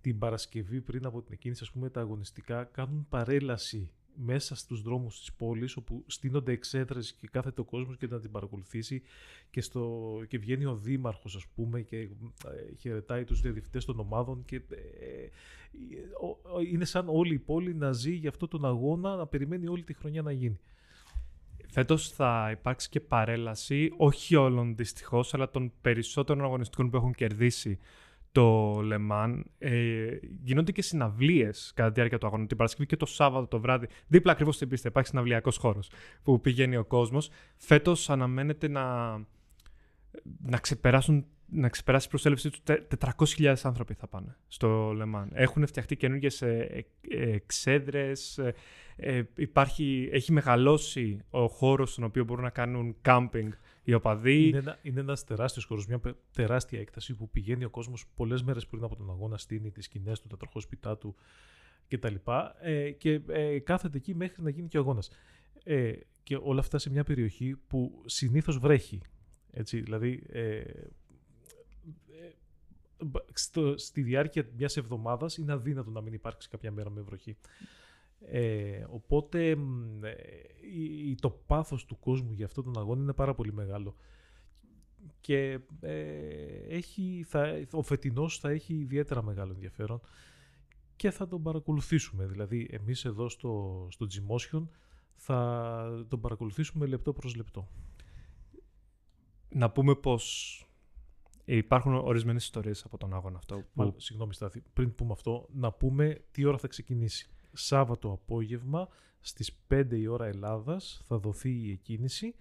Την 0.00 0.18
Παρασκευή 0.18 0.80
πριν 0.80 1.06
από 1.06 1.22
την 1.22 1.32
εκκίνηση, 1.32 1.62
ας 1.62 1.70
πούμε, 1.70 1.90
τα 1.90 2.00
αγωνιστικά 2.00 2.64
κάνουν 2.64 3.06
παρέλαση 3.08 3.90
μέσα 4.14 4.54
στους 4.54 4.82
δρόμους 4.82 5.18
της 5.18 5.32
πόλης 5.32 5.76
όπου 5.76 6.04
στείνονται 6.06 6.52
εξέδρες 6.52 7.12
και 7.12 7.28
κάθεται 7.30 7.60
ο 7.60 7.64
κόσμος 7.64 7.96
και 7.96 8.06
να 8.06 8.20
την 8.20 8.30
παρακολουθήσει 8.30 9.02
και, 9.50 9.60
στο, 9.60 10.10
και 10.28 10.38
βγαίνει 10.38 10.64
ο 10.64 10.76
δήμαρχος 10.76 11.36
ας 11.36 11.46
πούμε 11.46 11.80
και 11.80 11.96
ε, 11.96 12.08
χαιρετάει 12.78 13.24
τους 13.24 13.40
διαδικτές 13.40 13.84
των 13.84 13.98
ομάδων 13.98 14.44
και 14.44 14.56
ε, 14.56 15.28
είναι 16.70 16.84
σαν 16.84 17.08
όλη 17.08 17.34
η 17.34 17.38
πόλη 17.38 17.74
να 17.74 17.92
ζει 17.92 18.12
για 18.12 18.28
αυτό 18.28 18.48
τον 18.48 18.64
αγώνα 18.64 19.16
να 19.16 19.26
περιμένει 19.26 19.68
όλη 19.68 19.82
τη 19.82 19.94
χρονιά 19.94 20.22
να 20.22 20.32
γίνει. 20.32 20.60
Φέτος 21.72 22.10
θα 22.10 22.48
υπάρξει 22.52 22.88
και 22.88 23.00
παρέλαση, 23.00 23.92
όχι 23.96 24.36
όλων 24.36 24.76
δυστυχώς, 24.76 25.34
αλλά 25.34 25.50
των 25.50 25.72
περισσότερων 25.80 26.44
αγωνιστικών 26.44 26.90
που 26.90 26.96
έχουν 26.96 27.14
κερδίσει 27.14 27.78
το 28.32 28.80
Λεμάν. 28.80 29.50
Ε, 29.58 30.08
γίνονται 30.42 30.72
και 30.72 30.82
συναυλίες 30.82 31.72
κατά 31.74 31.88
τη 31.88 31.94
διάρκεια 31.94 32.18
του 32.18 32.26
αγώνα. 32.26 32.46
Την 32.46 32.56
Παρασκευή 32.56 32.86
και 32.86 32.96
το 32.96 33.06
Σάββατο 33.06 33.46
το 33.46 33.60
βράδυ. 33.60 33.88
Δίπλα 34.06 34.32
ακριβώς 34.32 34.54
στην 34.54 34.68
πίστα 34.68 34.88
υπάρχει 34.88 35.08
συναυλιακός 35.08 35.56
χώρος 35.56 35.90
που 36.22 36.40
πηγαίνει 36.40 36.76
ο 36.76 36.84
κόσμος. 36.84 37.30
Φέτος 37.56 38.10
αναμένεται 38.10 38.68
να, 38.68 39.12
να 40.42 40.58
ξεπεράσουν 40.60 41.26
να 41.52 41.68
ξεπεράσει 41.68 42.06
η 42.06 42.08
προσέλευσή 42.08 42.50
του 42.50 42.58
400.000 43.38 43.54
άνθρωποι 43.62 43.94
θα 43.94 44.06
πάνε 44.06 44.36
στο 44.48 44.92
Λεμάν. 44.92 45.30
Έχουν 45.32 45.66
φτιαχτεί 45.66 45.96
καινούργιες 45.96 46.42
εξέδρες. 47.08 48.38
Ε, 48.96 49.22
υπάρχει, 49.36 50.08
έχει 50.12 50.32
μεγαλώσει 50.32 51.24
ο 51.30 51.46
χώρος 51.46 51.92
στον 51.92 52.04
οποίο 52.04 52.24
μπορούν 52.24 52.44
να 52.44 52.50
κάνουν 52.50 52.96
κάμπινγκ 53.00 53.52
οι 53.84 53.94
οπαδοί. 53.94 54.48
Είναι, 54.48 54.58
ένα, 54.58 54.78
είναι 54.82 55.00
ένας 55.00 55.24
τεράστιος 55.24 55.64
χώρος, 55.64 55.86
μια 55.86 56.00
τεράστια 56.32 56.80
έκταση 56.80 57.14
που 57.14 57.30
πηγαίνει 57.30 57.64
ο 57.64 57.70
κόσμος 57.70 58.06
πολλές 58.14 58.42
μέρες 58.42 58.66
πριν 58.66 58.84
από 58.84 58.96
τον 58.96 59.10
αγώνα, 59.10 59.38
στείνει 59.38 59.70
τις 59.70 59.84
σκηνές 59.84 60.20
του, 60.20 60.28
τα 60.28 60.36
τροχόσπιτά 60.36 60.96
του 60.96 61.14
κτλ. 61.88 62.14
Ε, 62.60 62.90
και 62.90 63.20
ε, 63.28 63.58
κάθεται 63.58 63.96
εκεί 63.96 64.14
μέχρι 64.14 64.42
να 64.42 64.50
γίνει 64.50 64.68
και 64.68 64.78
ο 64.78 64.80
αγώνας. 64.80 65.10
Ε, 65.64 65.92
και 66.22 66.38
όλα 66.42 66.60
αυτά 66.60 66.78
σε 66.78 66.90
μια 66.90 67.04
περιοχή 67.04 67.56
που 67.66 68.02
συνήθως 68.06 68.58
βρέχει. 68.58 69.00
Έτσι, 69.50 69.80
δηλαδή, 69.80 70.22
ε, 70.28 70.58
ε 70.58 70.64
στο, 73.32 73.78
στη 73.78 74.02
διάρκεια 74.02 74.48
μιας 74.56 74.76
εβδομάδας 74.76 75.36
είναι 75.36 75.52
αδύνατο 75.52 75.90
να 75.90 76.00
μην 76.00 76.12
υπάρξει 76.12 76.48
κάποια 76.48 76.72
μέρα 76.72 76.90
με 76.90 77.00
βροχή. 77.00 77.36
Ε, 78.20 78.84
οπότε 78.88 79.56
ε, 81.10 81.14
το 81.14 81.30
πάθος 81.30 81.84
του 81.84 81.98
κόσμου 81.98 82.32
για 82.32 82.46
αυτόν 82.46 82.64
τον 82.64 82.78
αγώνα 82.78 83.02
είναι 83.02 83.12
πάρα 83.12 83.34
πολύ 83.34 83.52
μεγάλο. 83.52 83.94
Και 85.20 85.60
ε, 85.80 85.96
έχει, 86.68 87.24
θα, 87.28 87.66
ο 87.72 87.82
φετινός 87.82 88.38
θα 88.38 88.50
έχει 88.50 88.74
ιδιαίτερα 88.74 89.22
μεγάλο 89.22 89.52
ενδιαφέρον 89.52 90.00
και 90.96 91.10
θα 91.10 91.28
τον 91.28 91.42
παρακολουθήσουμε. 91.42 92.26
Δηλαδή 92.26 92.68
εμείς 92.70 93.04
εδώ 93.04 93.28
στο, 93.28 93.86
στο 93.90 94.06
Gmotion 94.10 94.66
θα 95.14 96.06
τον 96.08 96.20
παρακολουθήσουμε 96.20 96.86
λεπτό 96.86 97.12
προς 97.12 97.34
λεπτό. 97.34 97.68
Να 99.48 99.70
πούμε 99.70 99.94
πως 99.94 100.54
υπάρχουν 101.44 101.94
ορισμένες 101.94 102.44
ιστορίες 102.44 102.84
από 102.84 102.98
τον 102.98 103.14
αγώνα 103.14 103.36
αυτό. 103.36 103.64
Που... 103.74 103.94
συγγνώμη 103.96 104.34
Στάθη, 104.34 104.62
πριν 104.72 104.94
πούμε 104.94 105.12
αυτό, 105.12 105.48
να 105.52 105.72
πούμε 105.72 106.24
τι 106.30 106.44
ώρα 106.44 106.58
θα 106.58 106.68
ξεκινήσει. 106.68 107.30
Σάββατο 107.52 108.12
απόγευμα 108.12 108.88
στις 109.20 109.58
5 109.68 109.86
η 109.90 110.06
ώρα 110.06 110.26
Ελλάδας 110.26 111.00
θα 111.04 111.18
δοθεί 111.18 111.50
η 111.50 111.70
εκκίνηση 111.70 112.34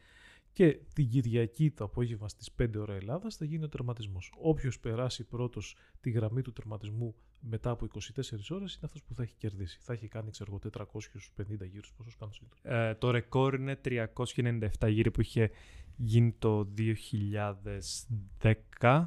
και 0.53 0.79
την 0.93 1.09
Κυριακή 1.09 1.71
το 1.71 1.83
απόγευμα 1.83 2.27
στις 2.27 2.49
5 2.61 2.75
ώρα 2.77 2.93
Ελλάδας 2.93 3.35
θα 3.35 3.45
γίνει 3.45 3.63
ο 3.63 3.69
τερματισμός. 3.69 4.33
Όποιος 4.37 4.79
περάσει 4.79 5.23
πρώτος 5.23 5.75
τη 6.01 6.09
γραμμή 6.09 6.41
του 6.41 6.53
τερματισμού 6.53 7.15
μετά 7.39 7.69
από 7.69 7.85
24 7.85 7.99
ώρες 8.49 8.73
είναι 8.73 8.83
αυτός 8.83 9.03
που 9.03 9.13
θα 9.13 9.23
έχει 9.23 9.35
κερδίσει. 9.37 9.79
Θα 9.81 9.93
έχει 9.93 10.07
κάνει, 10.07 10.31
ξέρω 10.31 10.59
450 10.59 11.65
γύρους, 11.65 11.93
πόσους 11.97 12.15
κάνουν 12.15 12.33
ε, 12.61 12.95
Το 12.95 13.11
ρεκόρ 13.11 13.53
είναι 13.53 13.79
397 13.85 14.69
γύροι 14.87 15.11
που 15.11 15.21
είχε 15.21 15.51
γίνει 15.95 16.35
το 16.39 16.73
2010 18.81 19.05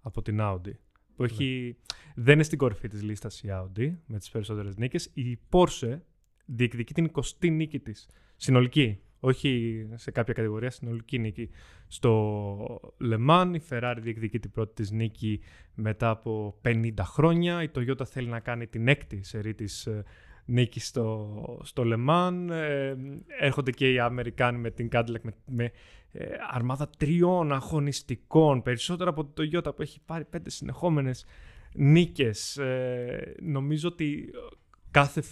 από 0.00 0.22
την 0.22 0.38
Audi 0.40 0.72
που 1.16 1.22
ναι. 1.22 1.28
έχει, 1.30 1.76
δεν 2.14 2.34
είναι 2.34 2.42
στην 2.42 2.58
κορυφή 2.58 2.88
της 2.88 3.02
λίστας 3.02 3.42
η 3.42 3.48
Audi 3.50 3.94
με 4.06 4.18
τις 4.18 4.30
περισσότερες 4.30 4.76
νίκες. 4.76 5.10
Η 5.14 5.38
Porsche 5.50 5.98
διεκδικεί 6.46 6.94
την 6.94 7.10
20η 7.14 7.50
νίκη 7.50 7.78
της. 7.78 8.08
Συνολική, 8.36 8.98
όχι 9.20 9.82
σε 9.94 10.10
κάποια 10.10 10.34
κατηγορία, 10.34 10.70
συνολική 10.70 11.18
νίκη. 11.18 11.50
Στο 11.86 12.94
Le 13.00 13.30
Mans 13.30 13.50
η 13.54 13.60
Ferrari 13.68 13.98
διεκδικεί 14.00 14.38
την 14.38 14.50
πρώτη 14.50 14.74
της 14.74 14.90
νίκη 14.90 15.40
μετά 15.74 16.10
από 16.10 16.60
50 16.64 16.92
χρόνια. 17.00 17.62
Η 17.62 17.70
Toyota 17.74 18.06
θέλει 18.06 18.28
να 18.28 18.40
κάνει 18.40 18.66
την 18.66 18.88
έκτη 18.88 19.22
σερή 19.22 19.54
της 19.54 19.86
ε, 19.86 20.04
νίκη 20.44 20.80
στο, 20.80 21.60
στο 21.62 21.84
Λεμάν. 21.84 22.50
Ε, 22.50 22.96
έρχονται 23.40 23.70
και 23.70 23.92
οι 23.92 23.98
Αμερικάνοι 23.98 24.58
με 24.58 24.70
την 24.70 24.88
Cadillac 24.92 25.20
με, 25.22 25.34
με 25.46 25.70
ε, 26.12 26.26
αρμάδα 26.50 26.90
τριών 26.98 27.52
αγωνιστικών, 27.52 28.62
περισσότερα 28.62 29.10
από 29.10 29.24
το 29.24 29.42
Toyota 29.42 29.76
που 29.76 29.82
έχει 29.82 30.00
πάρει 30.06 30.24
πέντε 30.24 30.50
συνεχόμενες 30.50 31.24
νίκες. 31.74 32.56
Ε, 32.56 33.34
νομίζω 33.42 33.88
ότι 33.88 34.30
κάθε, 34.90 35.22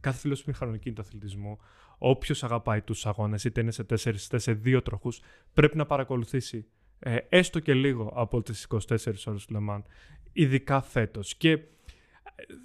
κάθε 0.00 0.18
φίλος 0.18 0.44
μηχανοκίνητο 0.44 1.00
αθλητισμού, 1.00 1.58
όποιος 1.98 2.44
αγαπάει 2.44 2.82
τους 2.82 3.06
αγώνες, 3.06 3.44
είτε 3.44 3.60
είναι 3.60 3.70
σε 3.70 3.84
τέσσερις 3.84 4.26
είτε 4.26 4.38
σε 4.38 4.52
δύο 4.52 4.82
τροχούς, 4.82 5.20
πρέπει 5.52 5.76
να 5.76 5.86
παρακολουθήσει 5.86 6.66
ε, 6.98 7.16
έστω 7.28 7.60
και 7.60 7.74
λίγο 7.74 8.12
από 8.14 8.42
τις 8.42 8.66
24 8.70 8.78
ώρες 9.26 9.46
του 9.46 9.52
Λεμάν, 9.52 9.84
ειδικά 10.32 10.80
φέτος. 10.80 11.36
Και 11.36 11.50
ε, 11.50 11.60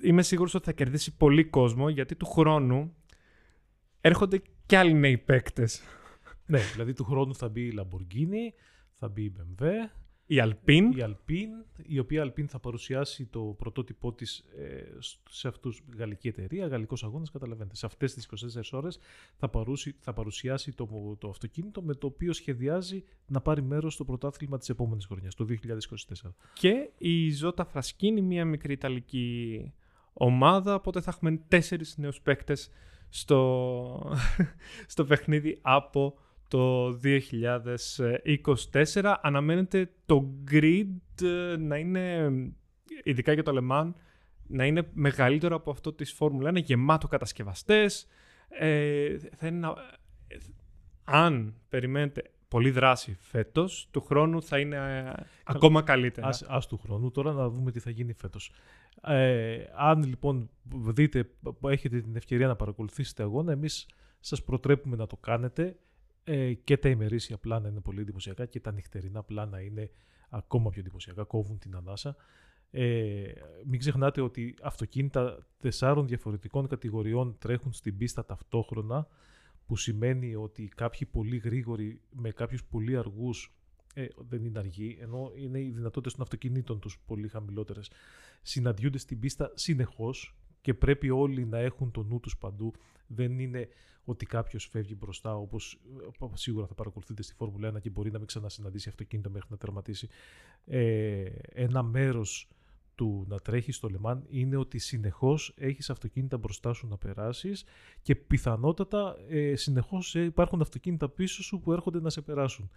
είμαι 0.03 0.21
σίγουρος 0.21 0.53
ότι 0.53 0.65
θα 0.65 0.71
κερδίσει 0.71 1.17
πολύ 1.17 1.43
κόσμο, 1.45 1.89
γιατί 1.89 2.15
του 2.15 2.25
χρόνου 2.25 2.95
έρχονται 4.01 4.41
κι 4.65 4.75
άλλοι 4.75 4.93
νέοι 4.93 5.17
παίκτες. 5.17 5.81
ναι, 6.45 6.59
δηλαδή 6.59 6.93
του 6.93 7.03
χρόνου 7.03 7.35
θα 7.35 7.49
μπει 7.49 7.61
η 7.61 7.73
Lamborghini, 7.79 8.55
θα 8.99 9.07
μπει 9.07 9.23
η 9.23 9.33
BMW, 9.37 9.65
η 10.33 10.41
Alpine. 10.41 10.89
Η 10.95 10.99
Alpine, 10.99 11.81
η 11.87 11.99
οποία 11.99 12.25
Alpine 12.25 12.45
θα 12.45 12.59
παρουσιάσει 12.59 13.25
το 13.25 13.41
πρωτότυπό 13.41 14.13
της 14.13 14.37
ε, 14.57 14.97
σε 15.29 15.47
αυτούς, 15.47 15.81
γαλλική 15.97 16.27
εταιρεία, 16.27 16.67
γαλλικός 16.67 17.03
αγώνας, 17.03 17.31
καταλαβαίνετε. 17.31 17.75
Σε 17.75 17.85
αυτές 17.85 18.13
τις 18.13 18.29
24 18.55 18.61
ώρες 18.71 18.99
θα, 19.35 19.49
θα 19.99 20.13
παρουσιάσει 20.13 20.71
το, 20.71 21.15
το 21.19 21.29
αυτοκίνητο 21.29 21.81
με 21.81 21.93
το 21.93 22.07
οποίο 22.07 22.33
σχεδιάζει 22.33 23.03
να 23.27 23.41
πάρει 23.41 23.61
μέρος 23.61 23.93
στο 23.93 24.05
πρωτάθλημα 24.05 24.57
της 24.57 24.69
επόμενης 24.69 25.05
χρονιάς, 25.05 25.35
το 25.35 25.45
2024. 25.45 26.33
Και 26.53 26.89
η 26.97 27.31
Ζώτα 27.31 27.65
Φρασκίνη, 27.65 28.21
μια 28.21 28.45
μικρή 28.45 28.73
ιταλική 28.73 29.73
ομάδα, 30.13 30.75
οπότε 30.75 31.01
θα 31.01 31.11
έχουμε 31.11 31.41
τέσσερις 31.47 31.97
νέους 31.97 32.21
παίκτες 32.21 32.69
στο, 33.09 34.15
στο 34.93 35.05
παιχνίδι 35.05 35.59
από 35.61 36.17
το 36.53 36.99
2024. 37.03 39.15
Αναμένεται 39.21 39.91
το 40.05 40.29
grid 40.51 40.87
ε, 41.21 41.55
να 41.57 41.77
είναι, 41.77 42.31
ειδικά 43.03 43.33
για 43.33 43.43
το 43.43 43.51
Λεμάν, 43.51 43.95
να 44.47 44.65
είναι 44.65 44.89
μεγαλύτερο 44.93 45.55
από 45.55 45.71
αυτό 45.71 45.93
της 45.93 46.11
Φόρμουλα. 46.11 46.49
Είναι 46.49 46.59
γεμάτο 46.59 47.07
κατασκευαστές. 47.07 48.07
Ε, 48.49 49.17
θα 49.35 49.47
είναι, 49.47 49.73
αν 51.03 51.53
περιμένετε 51.69 52.31
πολύ 52.47 52.71
δράση 52.71 53.17
φέτος, 53.19 53.87
του 53.91 54.01
χρόνου 54.01 54.43
θα 54.43 54.59
είναι 54.59 54.75
ε, 54.75 55.23
ακόμα 55.43 55.81
καλύτερα. 55.81 56.27
Ας, 56.27 56.43
ας 56.47 56.67
του 56.67 56.77
χρόνου, 56.77 57.11
τώρα 57.11 57.31
να 57.31 57.49
δούμε 57.49 57.71
τι 57.71 57.79
θα 57.79 57.89
γίνει 57.89 58.13
φέτος. 58.13 58.51
Ε, 59.03 59.63
αν 59.75 60.03
λοιπόν 60.03 60.49
δείτε, 60.69 61.29
έχετε 61.67 62.01
την 62.01 62.15
ευκαιρία 62.15 62.47
να 62.47 62.55
παρακολουθήσετε 62.55 63.23
αγώνα, 63.23 63.51
εμείς 63.51 63.89
σας 64.19 64.43
προτρέπουμε 64.43 64.95
να 64.95 65.07
το 65.07 65.17
κάνετε. 65.17 65.77
Ε, 66.23 66.53
και 66.53 66.77
τα 66.77 66.89
ημερήσια 66.89 67.37
πλάνα 67.37 67.69
είναι 67.69 67.79
πολύ 67.79 68.01
εντυπωσιακά 68.01 68.45
και 68.45 68.59
τα 68.59 68.71
νυχτερινά 68.71 69.23
πλάνα 69.23 69.61
είναι 69.61 69.89
ακόμα 70.29 70.69
πιο 70.69 70.79
εντυπωσιακά, 70.79 71.23
κόβουν 71.23 71.59
την 71.59 71.75
ανάσα. 71.75 72.15
Ε, 72.71 73.31
μην 73.65 73.79
ξεχνάτε 73.79 74.21
ότι 74.21 74.55
αυτοκίνητα 74.61 75.45
τεσσάρων 75.59 76.07
διαφορετικών 76.07 76.67
κατηγοριών 76.67 77.35
τρέχουν 77.39 77.73
στην 77.73 77.97
πίστα 77.97 78.25
ταυτόχρονα, 78.25 79.07
που 79.65 79.75
σημαίνει 79.75 80.35
ότι 80.35 80.71
κάποιοι 80.75 81.07
πολύ 81.11 81.37
γρήγοροι 81.37 82.01
με 82.11 82.31
κάποιους 82.31 82.63
πολύ 82.63 82.97
αργούς 82.97 83.53
ε, 83.93 84.07
δεν 84.17 84.45
είναι 84.45 84.59
αργοί, 84.59 84.97
ενώ 85.01 85.31
είναι 85.35 85.59
οι 85.59 85.69
δυνατότητες 85.69 86.13
των 86.13 86.21
αυτοκινήτων 86.21 86.79
τους 86.79 86.99
πολύ 87.05 87.27
χαμηλότερες. 87.27 87.91
Συναντιούνται 88.41 88.97
στην 88.97 89.19
πίστα 89.19 89.51
συνεχώς 89.53 90.35
και 90.63 90.73
πρέπει 90.73 91.09
όλοι 91.09 91.45
να 91.45 91.57
έχουν 91.57 91.91
το 91.91 92.03
νου 92.03 92.19
τους 92.19 92.37
παντού. 92.37 92.73
Δεν 93.07 93.39
είναι 93.39 93.67
ότι 94.03 94.25
κάποιος 94.25 94.65
φεύγει 94.65 94.95
μπροστά, 94.99 95.35
όπως 95.35 95.79
ε, 96.21 96.25
σίγουρα 96.33 96.67
θα 96.67 96.73
παρακολουθείτε 96.73 97.23
στη 97.23 97.33
Φόρμουλα 97.33 97.73
1 97.73 97.81
και 97.81 97.89
μπορεί 97.89 98.11
να 98.11 98.17
μην 98.17 98.27
ξανασυναντήσει 98.27 98.89
αυτοκίνητο 98.89 99.29
μέχρι 99.29 99.47
να 99.51 99.57
τερματίσει. 99.57 100.07
Ε, 100.65 101.23
ένα 101.53 101.83
μέρος 101.83 102.47
του 102.95 103.25
να 103.27 103.39
τρέχεις 103.39 103.75
στο 103.75 103.89
Λεμάν 103.89 104.23
είναι 104.29 104.55
ότι 104.55 104.77
συνεχώς 104.77 105.53
έχεις 105.57 105.89
αυτοκίνητα 105.89 106.37
μπροστά 106.37 106.73
σου 106.73 106.87
να 106.87 106.97
περάσεις 106.97 107.63
και 108.01 108.15
πιθανότατα 108.15 109.15
ε, 109.29 109.55
συνεχώς 109.55 110.15
ε, 110.15 110.23
υπάρχουν 110.23 110.61
αυτοκίνητα 110.61 111.09
πίσω 111.09 111.43
σου 111.43 111.59
που 111.59 111.71
έρχονται 111.71 112.01
να 112.01 112.09
σε 112.09 112.21
περάσουν. 112.21 112.69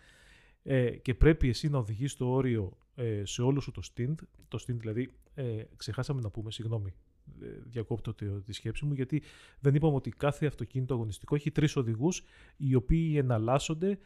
Ε, 0.63 0.91
και 0.91 1.15
πρέπει 1.15 1.49
εσύ 1.49 1.69
να 1.69 1.79
οδηγείς 1.79 2.17
το 2.17 2.27
όριο 2.27 2.77
ε, 2.95 3.25
σε 3.25 3.43
όλο 3.43 3.61
σου 3.61 3.71
το 3.71 3.83
stint. 3.95 4.15
Το 4.49 4.65
stint 4.67 4.77
δηλαδή, 4.77 5.13
ε, 5.35 5.63
ξεχάσαμε 5.77 6.21
να 6.21 6.31
πούμε, 6.31 6.51
συγγνώμη, 6.51 6.91
ε, 6.91 7.16
διακόπτω 7.65 8.15
τη 8.45 8.53
σκέψη 8.53 8.85
μου, 8.85 8.93
γιατί 8.93 9.23
δεν 9.61 9.75
είπαμε 9.75 9.95
ότι 9.95 10.11
κάθε 10.11 10.47
αυτοκίνητο 10.47 10.95
αγωνιστικό 10.95 11.35
έχει 11.35 11.51
τρεις 11.51 11.77
οδηγούς 11.77 12.23
οι 12.57 12.75
οποίοι 12.75 13.15
εναλλάσσονται 13.17 13.99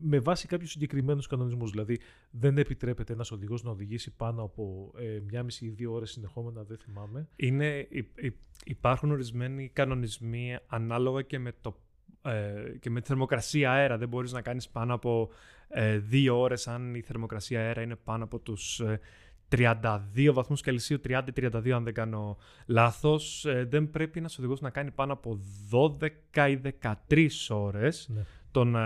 με 0.00 0.18
βάση 0.18 0.46
κάποιους 0.46 0.70
συγκεκριμένους 0.70 1.26
κανονισμούς. 1.26 1.70
Δηλαδή, 1.70 2.00
δεν 2.30 2.58
επιτρέπεται 2.58 3.12
ένας 3.12 3.30
οδηγός 3.30 3.62
να 3.62 3.70
οδηγήσει 3.70 4.10
πάνω 4.16 4.42
από 4.42 4.92
ε, 4.96 5.20
μία 5.30 5.42
μισή 5.42 5.66
ή 5.66 5.68
δύο 5.68 5.92
ώρες 5.92 6.10
συνεχόμενα, 6.10 6.62
δεν 6.62 6.76
θυμάμαι. 6.76 7.28
Είναι, 7.36 7.88
υπάρχουν 8.64 9.10
ορισμένοι 9.10 9.68
κανονισμοί 9.68 10.56
ανάλογα 10.66 11.22
και 11.22 11.38
με, 11.38 11.52
το, 11.60 11.80
ε, 12.22 12.76
και 12.80 12.90
με 12.90 13.00
τη 13.00 13.06
θερμοκρασία 13.06 13.72
αέρα. 13.72 13.98
Δεν 13.98 14.08
μπορείς 14.08 14.32
να 14.32 14.42
κάνεις 14.42 14.68
πάνω 14.68 14.94
από 14.94 15.28
ε, 15.68 15.98
δύο 15.98 16.40
ώρες 16.40 16.68
αν 16.68 16.94
η 16.94 17.02
θερμοκρασία 17.02 17.60
αέρα 17.60 17.82
είναι 17.82 17.96
πάνω 17.96 18.24
από 18.24 18.38
τους. 18.38 18.80
Ε, 18.80 19.00
32 19.50 20.30
βαθμούς 20.32 20.62
Κελσίου, 20.62 21.00
30-32 21.08 21.70
αν 21.70 21.84
δεν 21.84 21.94
κάνω 21.94 22.38
λάθος. 22.66 23.44
Ε, 23.44 23.64
δεν 23.64 23.90
πρέπει 23.90 24.18
ένας 24.18 24.38
οδηγός 24.38 24.60
να 24.60 24.70
κάνει 24.70 24.90
πάνω 24.90 25.12
από 25.12 25.40
12 26.32 26.48
ή 26.48 26.60
13 27.14 27.28
ώρες 27.48 28.08
ναι. 28.14 28.24
τον 28.50 28.76
ε, 28.76 28.80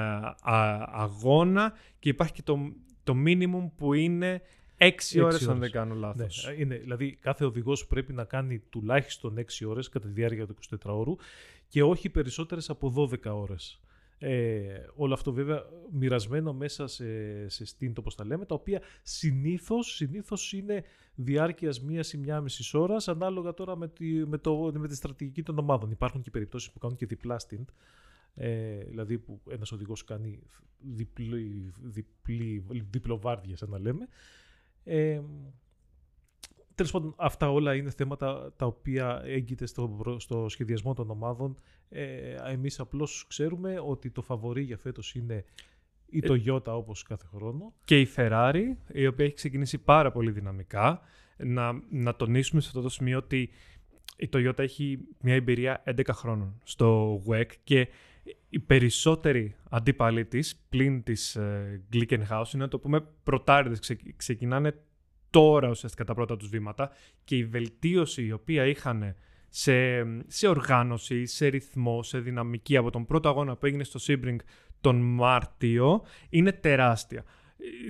αγώνα 0.92 1.72
και 1.98 2.08
υπάρχει 2.08 2.32
και 2.32 2.42
το, 2.42 2.72
το 3.04 3.14
minimum 3.26 3.70
που 3.76 3.92
είναι 3.94 4.42
6, 4.78 4.84
6 4.84 5.22
ώρες, 5.22 5.48
αν 5.48 5.58
δεν 5.58 5.70
κάνω 5.70 5.94
λάθος. 5.94 6.46
Ναι. 6.48 6.62
Είναι, 6.62 6.76
δηλαδή 6.76 7.18
κάθε 7.20 7.44
οδηγός 7.44 7.86
πρέπει 7.86 8.12
να 8.12 8.24
κάνει 8.24 8.58
τουλάχιστον 8.70 9.34
6 9.38 9.66
ώρες 9.68 9.88
κατά 9.88 10.06
τη 10.06 10.12
διάρκεια 10.12 10.46
του 10.46 10.56
24 10.70 10.76
ώρου 10.84 11.16
και 11.68 11.82
όχι 11.82 12.08
περισσότερες 12.08 12.70
από 12.70 13.08
12 13.12 13.16
ώρες. 13.24 13.80
Ε, 14.24 14.86
όλο 14.94 15.14
αυτό 15.14 15.32
βέβαια 15.32 15.64
μοιρασμένο 15.92 16.52
μέσα 16.52 16.86
σε, 16.86 17.48
σε 17.48 17.64
stint 17.64 17.92
όπως 17.98 18.14
τα 18.14 18.26
λέμε, 18.26 18.44
τα 18.44 18.54
οποία 18.54 18.80
συνήθως, 19.02 19.94
συνήθως 19.94 20.52
είναι 20.52 20.84
διάρκειας 21.14 21.80
μίας 21.80 22.12
ή 22.12 22.18
μία 22.18 22.40
μισής 22.40 22.74
ώρας, 22.74 23.08
ανάλογα 23.08 23.54
τώρα 23.54 23.76
με 23.76 23.88
τη, 23.88 24.26
με, 24.26 24.38
το, 24.38 24.72
με 24.74 24.88
τη 24.88 24.94
στρατηγική 24.94 25.42
των 25.42 25.58
ομάδων. 25.58 25.90
Υπάρχουν 25.90 26.22
και 26.22 26.30
περιπτώσεις 26.30 26.70
που 26.70 26.78
κάνουν 26.78 26.96
και 26.96 27.06
διπλά 27.06 27.36
stint, 27.48 27.64
ε, 28.34 28.84
δηλαδή 28.84 29.18
που 29.18 29.40
ένας 29.50 29.72
οδηγός 29.72 30.04
κάνει 30.04 30.42
διπλή, 30.78 31.72
διπλή, 31.82 32.64
διπλοβάρδια, 32.90 33.56
σαν 33.56 33.70
να 33.70 33.78
λέμε. 33.78 34.08
Ε, 34.84 35.20
Τέλος 36.74 36.92
πάντων, 36.92 37.14
αυτά 37.16 37.50
όλα 37.50 37.74
είναι 37.74 37.90
θέματα 37.90 38.52
τα 38.56 38.66
οποία 38.66 39.22
έγκυται 39.24 39.66
στο, 39.66 40.16
στο 40.18 40.48
σχεδιασμό 40.48 40.94
των 40.94 41.10
ομάδων. 41.10 41.58
Ε, 41.92 42.36
εμείς 42.52 42.80
απλώς 42.80 43.24
ξέρουμε 43.28 43.80
ότι 43.86 44.10
το 44.10 44.22
φαβορή 44.22 44.62
για 44.62 44.76
φέτος 44.76 45.14
είναι 45.14 45.44
η 46.06 46.20
ε, 46.22 46.28
Toyota 46.28 46.62
όπως 46.64 47.02
κάθε 47.02 47.26
χρόνο. 47.34 47.72
Και 47.84 48.00
η 48.00 48.08
Ferrari, 48.16 48.62
η 48.92 49.06
οποία 49.06 49.24
έχει 49.24 49.34
ξεκινήσει 49.34 49.78
πάρα 49.78 50.12
πολύ 50.12 50.30
δυναμικά. 50.30 51.00
Να, 51.36 51.82
να 51.90 52.16
τονίσουμε 52.16 52.60
σε 52.60 52.66
αυτό 52.68 52.80
το 52.80 52.88
σημείο 52.88 53.18
ότι 53.18 53.50
η 54.16 54.28
Toyota 54.32 54.58
έχει 54.58 54.98
μια 55.20 55.34
εμπειρία 55.34 55.82
11 55.86 56.02
χρόνων 56.12 56.60
στο 56.64 57.20
WEC 57.26 57.46
και 57.64 57.88
οι 58.48 58.58
περισσότεροι 58.58 59.56
αντίπαλοι 59.70 60.24
της, 60.24 60.56
πλην 60.68 61.02
της 61.02 61.36
ε, 61.36 61.82
Glickenhaus, 61.92 62.44
είναι 62.54 62.62
να 62.62 62.68
το 62.68 62.78
πούμε 62.78 63.06
πρωτάριδες, 63.22 63.96
ξεκινάνε 64.16 64.74
τώρα 65.30 65.68
ουσιαστικά 65.68 66.04
τα 66.04 66.14
πρώτα 66.14 66.36
τους 66.36 66.48
βήματα 66.48 66.90
και 67.24 67.36
η 67.36 67.44
βελτίωση 67.44 68.24
η 68.24 68.32
οποία 68.32 68.66
είχαν 68.66 69.14
σε, 69.54 70.02
σε 70.26 70.48
οργάνωση, 70.48 71.26
σε 71.26 71.46
ρυθμό, 71.46 72.02
σε 72.02 72.18
δυναμική 72.18 72.76
από 72.76 72.90
τον 72.90 73.06
πρώτο 73.06 73.28
αγώνα 73.28 73.56
που 73.56 73.66
έγινε 73.66 73.84
στο 73.84 74.00
Sebring 74.06 74.36
τον 74.80 74.96
Μάρτιο 75.00 76.02
είναι 76.28 76.52
τεράστια. 76.52 77.24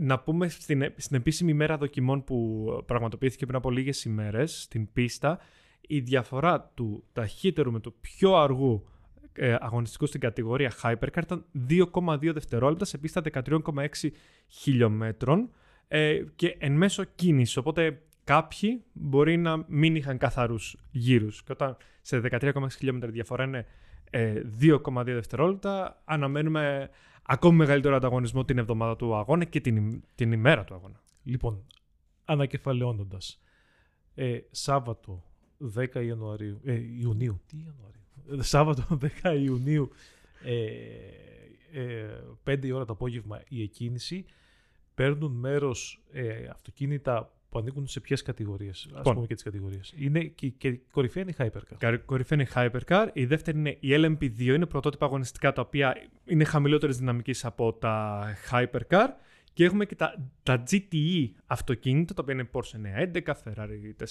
Να 0.01 0.19
πούμε 0.19 0.49
στην, 0.49 0.93
στην 0.97 1.17
επίσημη 1.17 1.55
μέρα 1.55 1.77
δοκιμών 1.77 2.25
που 2.25 2.67
πραγματοποιήθηκε 2.87 3.45
πριν 3.45 3.57
από 3.57 3.71
λίγες 3.71 4.05
ημέρες 4.05 4.63
στην 4.63 4.93
πίστα, 4.93 5.39
η 5.81 6.01
διαφορά 6.01 6.71
του 6.75 7.05
ταχύτερου 7.13 7.73
με 7.73 7.81
το 7.81 7.95
πιο 8.01 8.37
αργού 8.37 8.87
ε, 9.33 9.57
αγωνιστικού 9.61 10.07
στην 10.07 10.21
κατηγορία 10.21 10.73
Hypercar 10.83 11.23
ήταν 11.23 11.45
2,2 11.69 12.33
δευτερόλεπτα 12.33 12.85
σε 12.85 12.99
πίστα 12.99 13.23
13,6 13.33 14.09
χιλιόμετρων 14.49 15.51
ε, 15.89 16.23
και 16.37 16.57
εν 16.59 16.73
μέσω 16.73 17.05
κίνησης. 17.05 17.57
Οπότε 17.57 18.03
κάποιοι 18.25 18.85
μπορεί 18.93 19.37
να 19.37 19.65
μην 19.67 19.97
είχαν 19.97 20.19
καθαρούς 20.19 20.77
γύρους. 20.91 21.43
Και 21.43 21.53
όταν 21.53 21.77
σε 22.03 22.21
13,6 22.31 22.67
χιλιόμετρα 22.71 23.11
διαφορά 23.11 23.45
είναι 23.45 23.67
2,2 24.61 25.07
ε, 25.07 25.15
δευτερόλεπτα, 25.15 26.03
αναμένουμε 26.05 26.91
ακόμη 27.23 27.57
μεγαλύτερο 27.57 27.97
ανταγωνισμό 27.97 28.45
την 28.45 28.59
εβδομάδα 28.59 28.97
του 28.97 29.15
αγώνα 29.17 29.45
και 29.45 29.61
την, 29.61 30.03
την 30.15 30.33
ημέρα 30.33 30.65
του 30.65 30.75
αγώνα. 30.75 31.01
Λοιπόν, 31.23 31.67
ανακεφαλαιώνοντας. 32.25 33.43
Ε, 34.15 34.39
Σάββατο 34.51 35.25
10 35.75 36.05
Ιανουαρίου. 36.05 36.61
Ε, 36.65 36.81
Ιουνίου. 37.01 37.41
Τι 37.47 37.57
Ιανουαρίου; 37.57 38.41
Ε, 38.41 38.43
Σάββατο 38.43 38.99
10 39.23 39.37
Ιουνίου. 39.41 39.91
Ε, 40.45 40.67
ε, 41.73 42.09
5 42.45 42.65
η 42.65 42.73
ώρα 42.73 42.85
το 42.85 42.93
απόγευμα 42.93 43.43
η 43.49 43.63
εκκίνηση. 43.63 44.25
Παίρνουν 44.95 45.33
μέρος 45.33 46.03
ε, 46.13 46.47
αυτοκίνητα 46.47 47.33
που 47.53 47.59
ανήκουν 47.59 47.87
σε 47.87 48.01
ποιες 48.01 48.23
κατηγορίες. 48.23 48.89
Α 48.93 48.97
Λοιπόν. 48.97 49.15
πούμε 49.15 49.27
και 49.27 49.35
τις 49.35 49.43
κατηγορίες. 49.43 49.93
Είναι 49.97 50.25
και, 50.25 50.49
και 50.49 50.69
η 50.69 50.83
κορυφαία 50.93 51.23
είναι 51.23 51.33
η 51.33 51.35
Hypercar. 51.39 51.77
Κα- 51.79 51.97
Κορυφαία 51.97 52.39
είναι 52.41 52.49
η 52.51 52.53
Hypercar. 52.55 53.09
Η 53.13 53.25
δεύτερη 53.25 53.59
είναι 53.59 53.77
η 53.81 53.89
LMP2. 53.91 54.41
Είναι 54.41 54.67
πρωτότυπα 54.67 55.07
αγωνιστικά 55.07 55.53
τα 55.53 55.63
οποία 55.63 55.97
είναι 56.25 56.45
χαμηλότερη 56.45 56.93
δυναμική 56.93 57.35
από 57.43 57.73
τα 57.73 58.25
Hypercar. 58.51 59.07
Και 59.53 59.65
έχουμε 59.65 59.85
και 59.87 59.95
τα, 59.95 60.31
τα 60.43 60.63
GTE 60.71 61.29
αυτοκίνητα, 61.47 62.15
τα 62.15 62.23
οποία 62.23 62.35
είναι 62.35 62.49
Porsche 62.53 63.03
911, 63.25 63.33
Ferrari 63.45 64.05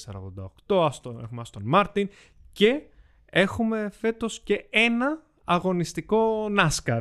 488, 0.67 0.89
Aston, 0.89 1.21
έχουμε 1.21 1.41
Aston 1.51 1.73
Martin 1.75 2.05
και 2.51 2.81
έχουμε 3.25 3.89
φέτος 3.91 4.39
και 4.39 4.65
ένα 4.69 5.21
αγωνιστικό 5.43 6.45
NASCAR. 6.59 6.99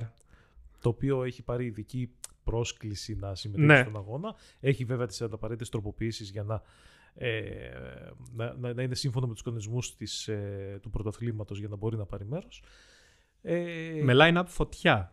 Το 0.81 0.89
οποίο 0.89 1.23
έχει 1.25 1.43
πάρει 1.43 1.65
ειδική 1.65 2.11
πρόσκληση 2.51 3.15
να 3.17 3.35
συμμετέχει 3.35 3.67
Ναι. 3.67 3.81
στον 3.81 3.97
αγώνα. 3.97 4.35
Έχει 4.61 4.85
βέβαια 4.85 5.07
τις 5.07 5.23
απαραίτητες 5.23 5.69
τροποποιήσεις 5.69 6.31
για 6.31 6.43
να, 6.43 6.63
ε, 7.15 7.71
να, 8.35 8.55
να, 8.59 8.75
να 8.75 8.83
είναι 8.83 8.95
σύμφωνο 8.95 9.27
με 9.27 9.33
τους 9.33 9.43
κανονισμούς 9.43 9.97
ε, 10.29 10.79
του 10.83 10.91
πρωταθλήματος 10.91 11.59
για 11.59 11.69
να 11.69 11.77
μπορεί 11.77 11.97
να 11.97 12.05
πάρει 12.05 12.25
μέρος. 12.27 12.63
Ε, 13.43 14.01
Με 14.03 14.13
line-up 14.17 14.45
φωτιά. 14.47 15.13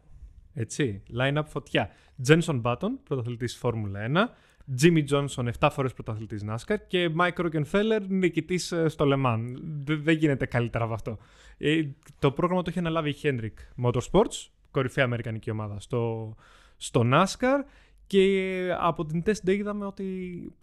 Έτσι, 0.53 1.03
line-up 1.19 1.43
φωτιά. 1.45 1.89
Jenson 2.27 2.61
Button, 2.61 2.89
πρωταθλητής 3.03 3.55
Φόρμουλα 3.57 3.99
1. 3.99 4.35
Jimmy 4.81 5.03
Johnson, 5.09 5.49
7 5.59 5.69
φορές 5.71 5.93
πρωταθλητής 5.93 6.43
NASCAR. 6.49 6.75
Και 6.87 7.09
Mike 7.19 7.45
Rockefeller, 7.45 7.99
νικητής 8.07 8.71
ε, 8.71 8.87
στο 8.87 9.05
Le 9.07 9.25
Mans. 9.25 9.53
Δε- 9.83 9.95
Δεν 9.95 10.17
γίνεται 10.17 10.45
καλύτερα 10.45 10.83
από 10.83 10.93
αυτό. 10.93 11.17
Ε, 11.57 11.81
το 12.19 12.31
πρόγραμμα 12.31 12.61
το 12.61 12.69
έχει 12.69 12.79
αναλάβει 12.79 13.09
η 13.09 13.15
Hendrick 13.21 13.85
Motorsports, 13.85 14.47
κορυφαία 14.71 15.03
αμερικανική 15.03 15.51
ομάδα 15.51 15.79
στο, 15.79 16.35
στο 16.77 17.01
NASCAR. 17.05 17.63
Και 18.07 18.75
από 18.79 19.05
την 19.05 19.23
test 19.25 19.47
day 19.47 19.57
είδαμε 19.57 19.85
ότι 19.85 20.05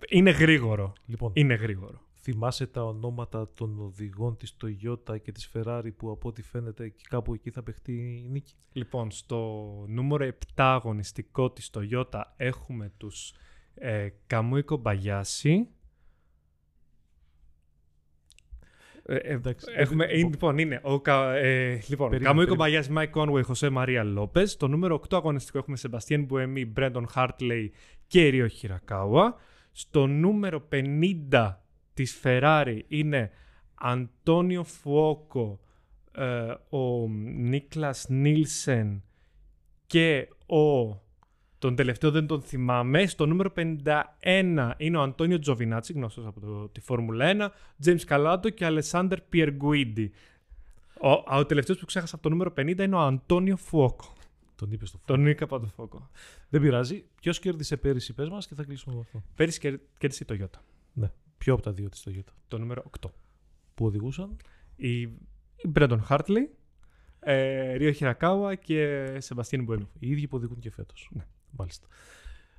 είναι 0.09 0.31
γρήγορο. 0.31 0.93
λοιπόν, 1.07 1.31
Είναι 1.35 1.55
γρήγορο. 1.55 2.01
θυμάσαι 2.21 2.67
τα 2.67 2.85
ονόματα 2.85 3.49
των 3.55 3.81
οδηγών 3.81 4.37
της 4.37 4.57
Toyota 4.65 5.21
και 5.23 5.33
της 5.33 5.51
Ferrari 5.55 5.89
που 5.97 6.11
από 6.11 6.29
ό,τι 6.29 6.43
φαίνεται 6.43 6.89
και 6.89 7.05
κάπου 7.09 7.35
εκεί 7.35 7.51
θα 7.51 7.63
παιχτεί 7.63 8.23
η 8.25 8.29
νίκη; 8.31 8.55
Λοιπόν, 8.73 9.11
στο 9.11 9.61
νούμερο 9.89 10.25
7 10.27 10.33
αγωνιστικό 10.57 11.51
της 11.51 11.71
Toyota 11.75 12.23
έχουμε 12.37 12.93
τους 12.97 13.35
ε, 13.75 14.09
Καμούικο 14.27 14.77
Μπαγιάση. 14.77 15.69
Ε, 19.07 19.17
ε, 19.17 19.33
Εντάξει, 19.33 19.67
έχουμε, 19.77 20.05
ε, 20.05 20.19
είναι, 20.19 20.29
λοιπόν, 20.29 20.59
είναι 20.59 20.81
ο 20.83 21.01
Κα, 21.01 21.35
ε, 21.35 21.81
λοιπόν, 21.87 22.09
Περίμενε, 22.09 22.19
Καμούι 22.19 22.29
Κο- 22.29 22.35
περίμενε. 22.35 22.57
-μπαγιάσι, 22.57 22.93
Μάικ 22.93 23.11
Κόνουεϊ, 23.11 23.43
Χοσέ 23.43 23.69
Μαρία 23.69 24.05
Λόπες. 24.05 24.47
Στο 24.47 24.69
νούμερο 24.69 25.01
8 25.09 25.17
αγωνιστικό 25.17 25.59
έχουμε 25.59 25.77
Σεμπαστιέν 25.77 26.25
Μπουεμί, 26.25 26.67
Μπρέντον 26.67 27.09
Χάρτλεϊ 27.09 27.73
και 28.07 28.29
Ρίο 28.29 28.47
Χιρακάουα. 28.47 29.35
Στο 29.73 30.07
νούμερο 30.07 30.69
50 31.31 31.57
της 31.95 32.21
Ferrari 32.23 32.79
είναι 32.89 33.31
Αντώνιο 33.75 34.65
Φουόκο, 34.65 35.61
ε, 36.13 36.77
ο 36.77 37.09
Νίκλας 37.37 38.07
Νίλσεν 38.09 39.03
και 39.87 40.29
ο 40.47 41.03
τον 41.65 41.75
τελευταίο 41.77 42.11
δεν 42.11 42.27
τον 42.27 42.43
θυμάμαι. 42.43 43.07
Στο 43.07 43.27
νούμερο 43.27 43.53
51 43.57 44.71
είναι 44.77 44.97
ο 44.97 45.03
Αντώνιο 45.03 45.39
Τζοβινάτσι, 45.39 45.93
γνωστός 45.93 46.27
από 46.27 46.41
το, 46.41 46.69
τη 46.69 46.81
Φόρμουλα 46.81 47.53
1, 47.81 47.87
James 47.87 48.01
Καλάντο 48.07 48.51
και 48.51 48.65
Αλεσάνδερ 48.65 49.21
Πιεργουίντι. 49.21 50.13
Ο, 51.01 51.11
α, 51.11 51.37
ο 51.39 51.47
τελευταίος 51.47 51.79
που 51.79 51.85
ξέχασα 51.85 52.15
από 52.15 52.23
το 52.23 52.29
νούμερο 52.29 52.53
50 52.57 52.79
είναι 52.79 52.95
ο 52.95 52.99
Αντώνιο 53.01 53.57
Φουόκο. 53.57 54.13
Τον 54.57 54.73
είπες 54.73 54.89
στο 54.89 54.99
Τον 55.05 55.21
νίκα 55.21 55.45
από 55.45 55.61
το 55.61 55.67
Φουόκο. 55.67 56.11
Δεν 56.49 56.61
πειράζει. 56.61 57.05
Ποιος 57.21 57.39
κέρδισε 57.39 57.77
πέρυσι, 57.77 58.13
πες 58.15 58.29
μας 58.29 58.47
και 58.47 58.55
θα 58.55 58.63
κλείσουμε 58.65 58.95
με 58.95 59.01
αυτό. 59.01 59.23
Πέρυσι 59.35 59.59
κέρ- 59.61 59.81
κέρδισε 59.99 60.25
η 60.29 60.33
Toyota. 60.33 60.59
Ναι. 60.93 61.11
Ποιο 61.39 61.53
από 61.55 61.63
τα 61.63 61.73
δύο 61.73 61.89
της 61.89 62.07
Toyota; 62.09 62.33
Το 62.49 62.59
νούμερο 62.59 62.83
8. 63.01 63.11
Που 63.75 63.85
οδηγούσαν; 63.87 64.37
Η, 64.77 65.01
η 65.01 65.69
Μπρέντον 65.69 66.03
Χάρτλι, 66.03 66.51
ε, 67.21 67.75
Ρίο 67.75 67.91
Χιρακάουα 67.93 68.55
και 68.55 69.07
Σεμπαστίν 69.21 69.65
Μπουένου. 69.65 69.89
Οι 69.99 70.11
ίδιοι 70.11 70.27
που 70.29 70.37
οδηγούν 70.37 70.59
και 70.59 70.71
φέτος. 70.71 71.11
Ναι. 71.13 71.25
Μάλιστα. 71.57 71.87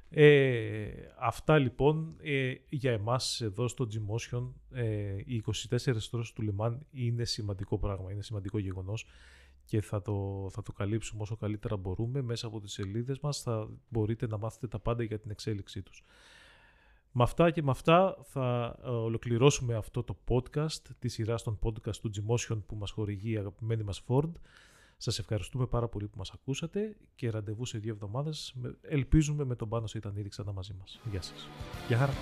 Ε, 0.10 0.90
αυτά 1.20 1.58
λοιπόν 1.58 2.16
ε, 2.22 2.54
για 2.70 2.92
εμάς 2.92 3.42
εδώ 3.42 3.68
στο 3.68 3.88
Gmotion 3.92 4.52
ε, 4.72 5.16
οι 5.26 5.44
24 5.70 5.78
ώρες 6.12 6.34
του 6.34 6.42
Λεμάν 6.42 6.86
είναι 6.92 7.26
σημαντικό 7.26 7.78
πράγμα, 7.80 8.12
είναι 8.12 8.22
σημαντικό 8.22 8.58
γεγονός 8.58 9.06
και 9.66 9.82
θα 9.82 10.02
το, 10.02 10.48
θα 10.52 10.62
το 10.62 10.72
καλύψουμε 10.72 11.22
όσο 11.22 11.36
καλύτερα 11.36 11.78
μπορούμε 11.78 12.22
μέσα 12.22 12.48
από 12.48 12.60
τις 12.60 12.72
σελίδες 12.72 13.20
μας 13.20 13.42
θα 13.42 13.70
μπορείτε 13.90 14.28
να 14.28 14.38
μάθετε 14.38 14.68
τα 14.68 14.80
πάντα 14.80 15.04
για 15.04 15.20
την 15.20 15.32
εξέλιξή 15.32 15.82
τους. 15.82 16.04
Με 17.12 17.24
αυτά 17.24 17.52
και 17.52 17.64
με 17.64 17.72
αυτά 17.72 18.18
θα 18.24 18.78
ε, 18.84 18.90
ολοκληρώσουμε 18.90 19.76
αυτό 19.76 20.04
το 20.04 20.18
podcast 20.28 20.82
τη 21.00 21.08
σειρά 21.08 21.36
των 21.36 21.60
podcast 21.64 21.96
του 21.96 22.12
Gmotion 22.16 22.62
που 22.66 22.76
μας 22.76 22.92
χορηγεί 22.92 23.32
η 23.32 23.38
αγαπημένη 23.38 23.84
μας 23.84 24.04
Ford. 24.08 24.32
Σας 25.06 25.20
ευχαριστούμε 25.20 25.66
πάρα 25.66 25.88
πολύ 25.88 26.08
που 26.08 26.18
μας 26.18 26.32
ακούσατε 26.32 26.96
και 27.16 27.30
ραντεβού 27.30 27.66
σε 27.66 27.78
δύο 27.78 27.94
εβδομάδες. 27.94 28.54
με- 28.56 28.76
Ελπίζουμε 28.82 29.44
με 29.46 29.56
τον 29.56 29.70
Πάνος 29.70 29.94
ήταν 29.96 30.16
ήδη 30.16 30.30
ξανά 30.30 30.52
μαζί 30.52 30.74
μας. 30.80 31.00
Γεια 31.12 31.22
σας. 31.22 31.48
Γεια 31.88 31.98
χαρά. 31.98 32.14